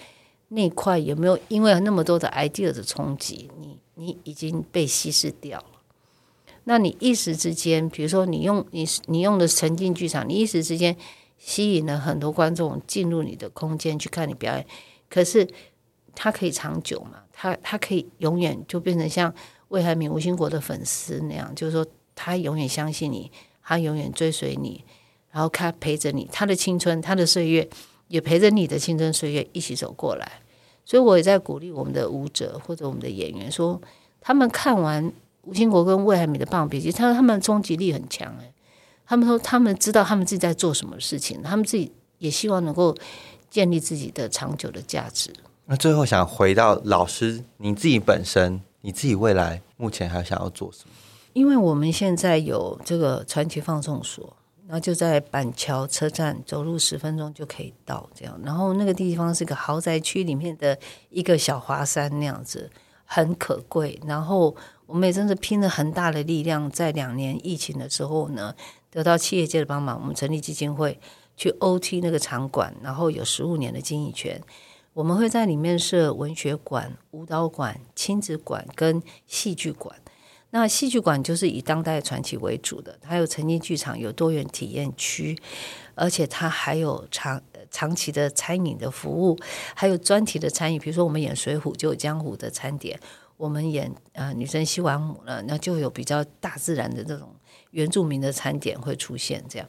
[0.49, 5.80] 那块有没有因为那么多的 idea 的冲击，你你已经被稀释掉了？
[6.64, 10.95] 那你一时之间，比如说你用你你用的沉浸剧场，你一时之间
[11.39, 14.66] 吸引了很多观众进入你的空间去看你表演，
[15.09, 15.49] 可是
[16.14, 17.22] 它可以长久嘛？
[17.32, 19.34] 它它可以永远就变成像
[19.68, 23.30] 魏海敏、吴兴国的粉丝那样，就是说他永远相信你，
[23.62, 24.84] 他永远追随你，
[25.30, 27.68] 然后他陪着你，他的青春、他的岁月
[28.08, 30.40] 也陪着你的青春岁月一起走过来。
[30.84, 33.80] 所以我也在鼓励我们的舞者或者我们的演员说，
[34.20, 35.12] 他们看完
[35.42, 38.52] 吴兴国跟魏海敏的《棒笔记》，他说他们冲击力很强哎。
[39.06, 42.94] 他们说他们知道他们自己在做什么事情，他们自己也希望能够
[43.50, 45.30] 建立自己的长久的价值。
[45.64, 50.90] 那最后想回到老师你自己本身，你自己未来目前还想要做什么？
[51.34, 54.36] 因为我们现在有这个传奇放送所，
[54.68, 58.38] 然后就在板桥车站走路十分钟就可以到，这样。
[58.44, 62.70] 然后那个地方是个豪宅区里面的一个小华山那样子，
[63.06, 63.98] 很可贵。
[64.06, 64.54] 然后
[64.84, 68.54] 我们也真的拼了很大的力量，在两年疫情的时候呢，
[68.90, 71.00] 得到企业界的帮忙，我们成立基金会
[71.34, 74.38] 去 OT 那个场馆，然后有十五年的经营权。
[74.92, 79.96] 我们会在里面设文学馆、舞蹈馆、亲子馆跟戏剧馆。
[80.51, 85.38] 那戏剧馆就是以当代传奇为主的，它有沉浸剧场，有多元体验区，
[85.94, 89.38] 而且它还有长长期的餐饮的服务，
[89.74, 90.80] 还有专题的餐饮。
[90.80, 92.99] 比如说我们演《水浒》就有江湖的餐点，
[93.36, 97.28] 我们演呃女生西王母了，那就有比较大自然的这种
[97.72, 99.68] 原住民的餐点会出现这样。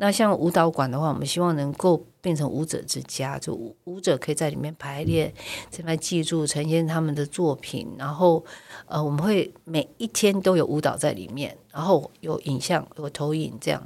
[0.00, 5.32] 那像舞蹈馆的话，我们希望能够变成舞者之家，就舞舞者可以在里面排练，
[5.72, 8.44] 这边记住呈现他们的作品，然后
[8.86, 13.82] 呃，我们会每一天都有舞蹈在里面，然后有影像、有投影这样。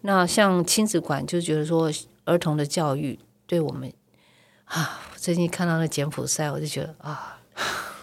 [0.00, 1.90] 那像亲子馆，就觉得说
[2.24, 3.16] 儿童的教育
[3.46, 3.92] 对我们
[4.64, 7.38] 啊，最近看到那柬埔寨，我就觉得啊，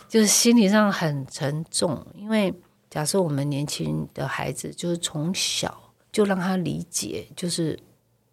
[0.07, 2.05] 就是心理上很沉重。
[2.15, 2.53] 因为
[2.89, 5.82] 假设我们年轻的孩子，就是从小
[6.13, 7.77] 就让他理解，就是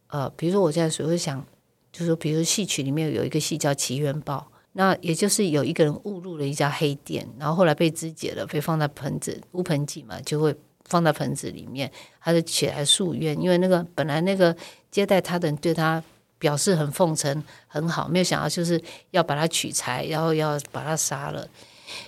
[0.07, 1.45] 呃，比如说我现在所会想，
[1.91, 10.55] 就是说，比如戏曲里面有一个戏叫《奇冤报》，那也就是有一个人误入了一家黑店，然后后来被肢解了，被放在盆子乌盆记嘛，就会
[10.85, 14.57] 放在盆子里面，他就起来诉冤，因为那个本来那个
[14.93, 16.01] 接待他的人对他。
[16.41, 21.47] 表示很奉承很好，没有想到就是要把他取材，然后要把他杀了。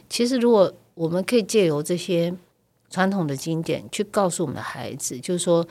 [0.09, 2.35] 其实，如果我们可以借由这些
[2.93, 5.67] 传统的经典去告诉我们的孩子，就是说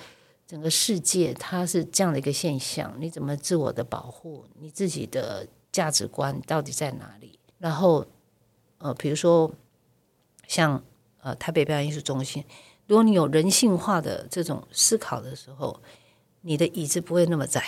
[0.48, 7.40] 整个世界它是这样的一个现象，你怎么自我的保护，你自己的价值观到底在哪里？
[7.60, 8.06] 然后，
[8.80, 9.50] 呃，比如说
[10.48, 10.84] 像
[11.22, 12.44] 呃台北表演艺术中心，
[12.88, 15.80] 如果你有人性化的这种思考的时候，
[16.42, 17.64] 你的椅子不会那么窄。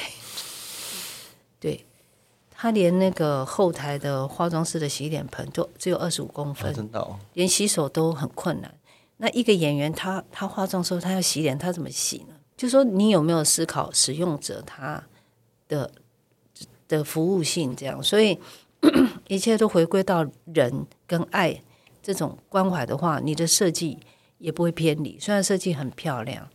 [1.61, 1.85] 对，
[2.49, 8.75] 他连那个后台的化妆师的洗脸盆都只有二十五公分，真的，连洗手都很困难。
[9.23, 12.35] 那一个演员，他他化妆时候他要洗脸，他怎么洗呢？
[12.57, 15.01] 就说你有没有思考使用者他
[15.69, 15.89] 的
[16.89, 18.03] 的服务性这样？
[18.03, 18.37] 所以
[19.29, 21.63] 一切都回归到人跟爱
[22.01, 23.97] 这种关怀的话，你的设计
[24.39, 25.17] 也不会偏离。
[25.17, 26.49] 虽然设计很漂亮，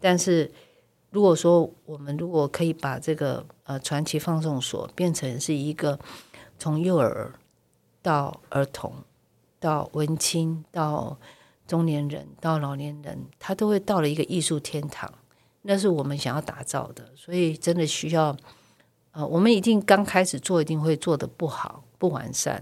[0.00, 0.50] 但是。
[1.10, 5.98] 如果说我们如果可以把这个呃传奇放送所变成是一个
[6.58, 7.32] 从幼儿
[8.02, 8.92] 到儿童
[9.58, 11.16] 到文青到
[11.68, 15.08] 中年人到老年人，他都会到了一个艺术天堂，
[15.62, 17.12] 那是我们想要打造的。
[17.14, 18.36] 所以真的需要
[19.12, 22.60] 呃，我们一定刚开始做一定会做的不好不完善，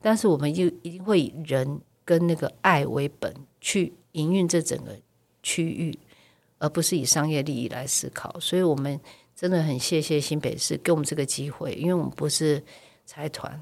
[0.00, 4.96] 但是我们就一定会以人跟那个爱为本去营运这整个
[5.42, 5.98] 区域。
[6.58, 9.00] 而不是以商业利益来思考，所以我们
[9.34, 12.62] 真的很谢谢新北市给我们这个机会，因为我们不是
[13.04, 13.60] 财团，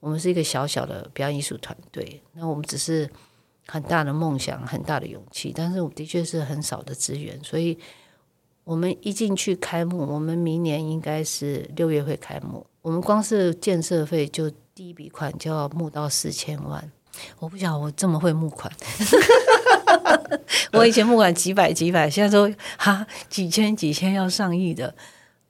[0.00, 3.08] 我们是一个小小的表演艺术团队，那我们只是
[3.66, 7.78] 很大的梦想、很大的勇气，但是我的确是很少的资源，所以
[8.64, 16.90] 我们一进去开幕，我们明年应该是六月会开幕，我们光是建设费就第一笔款就要募到四千万，
[17.38, 18.72] 我不晓得我这么会募款。
[20.72, 24.94] 我以前不管几百几百，现在都哈几千几千要上亿的。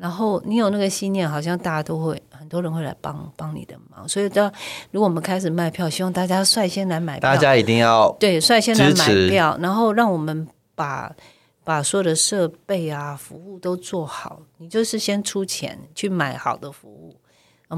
[0.03, 4.09] 然后你有那个信念，好像大家都会很多人会来帮帮你的忙。
[4.09, 4.51] 所以，到
[4.91, 11.15] 如果我们开始卖票，希望大家率先来买票，大家一定要对率先来买票，然后让我们把
[11.63, 14.43] 把所有的设备啊、服务都做好。
[14.59, 17.17] 你就是先出钱去买好的服务。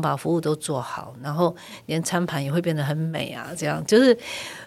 [0.02, 1.54] 把服务都做好，然后
[1.86, 3.52] 连餐盘也会变得很美啊！
[3.56, 4.18] 这样就是，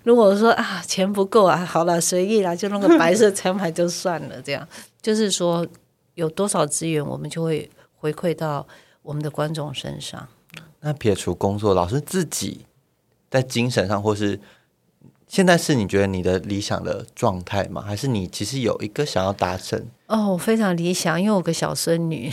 [0.03, 4.41] 如果说啊钱不够啊，好了随意啦，就弄个白色餐盘就算了。
[4.41, 4.66] 这样
[5.01, 5.68] 就是说，
[6.18, 8.68] 有多少资源，我们就会回馈到
[9.03, 10.28] 我们的观众身上。
[10.82, 12.65] 那撇除工作，老师自己
[13.30, 14.39] 在精神上或是。
[15.30, 17.82] 现在是你觉得你的理想的状态吗？
[17.82, 19.78] 还是你其实有一个想要达成？
[20.05, 22.32] 哦，我非常理想，因为我个小孙女，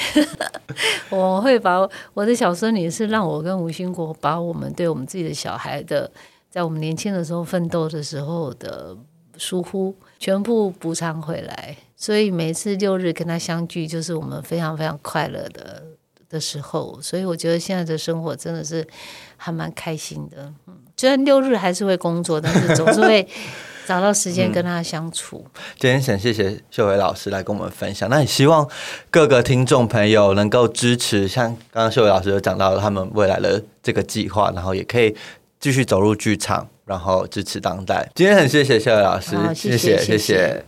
[1.11, 1.76] 我会把
[2.12, 6.09] 我的小孙女是让我跟吴兴国把我们对我们自己的小孩的，
[6.49, 8.97] 在我们年轻的时候奋斗的时候的
[9.37, 9.93] 疏忽
[10.25, 15.83] 全部补偿回来，所以每次六日跟他相聚，就是我们非常非常快乐的
[16.31, 16.99] 的时候。
[17.03, 18.89] 所以我觉得现在的生活真的是
[19.37, 20.72] 还蛮开心的，嗯。
[20.97, 23.29] 虽然六日还是会工作，但是总是会
[23.87, 25.47] 找到时间跟他相处。
[25.79, 28.66] 今天想谢谢秀伟老师来跟我们分享，那也希望
[29.11, 35.14] 各个听众朋友能够支持，像刚刚秀伟老师有讲到他们未来的这个计划，然后也可以
[35.61, 38.09] 继续走入剧场，然后支持当代。
[38.14, 40.64] 今天很谢谢谢伟老师，谢谢谢谢。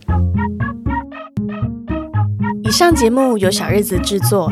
[2.63, 4.49] 以上节目由小日子制作。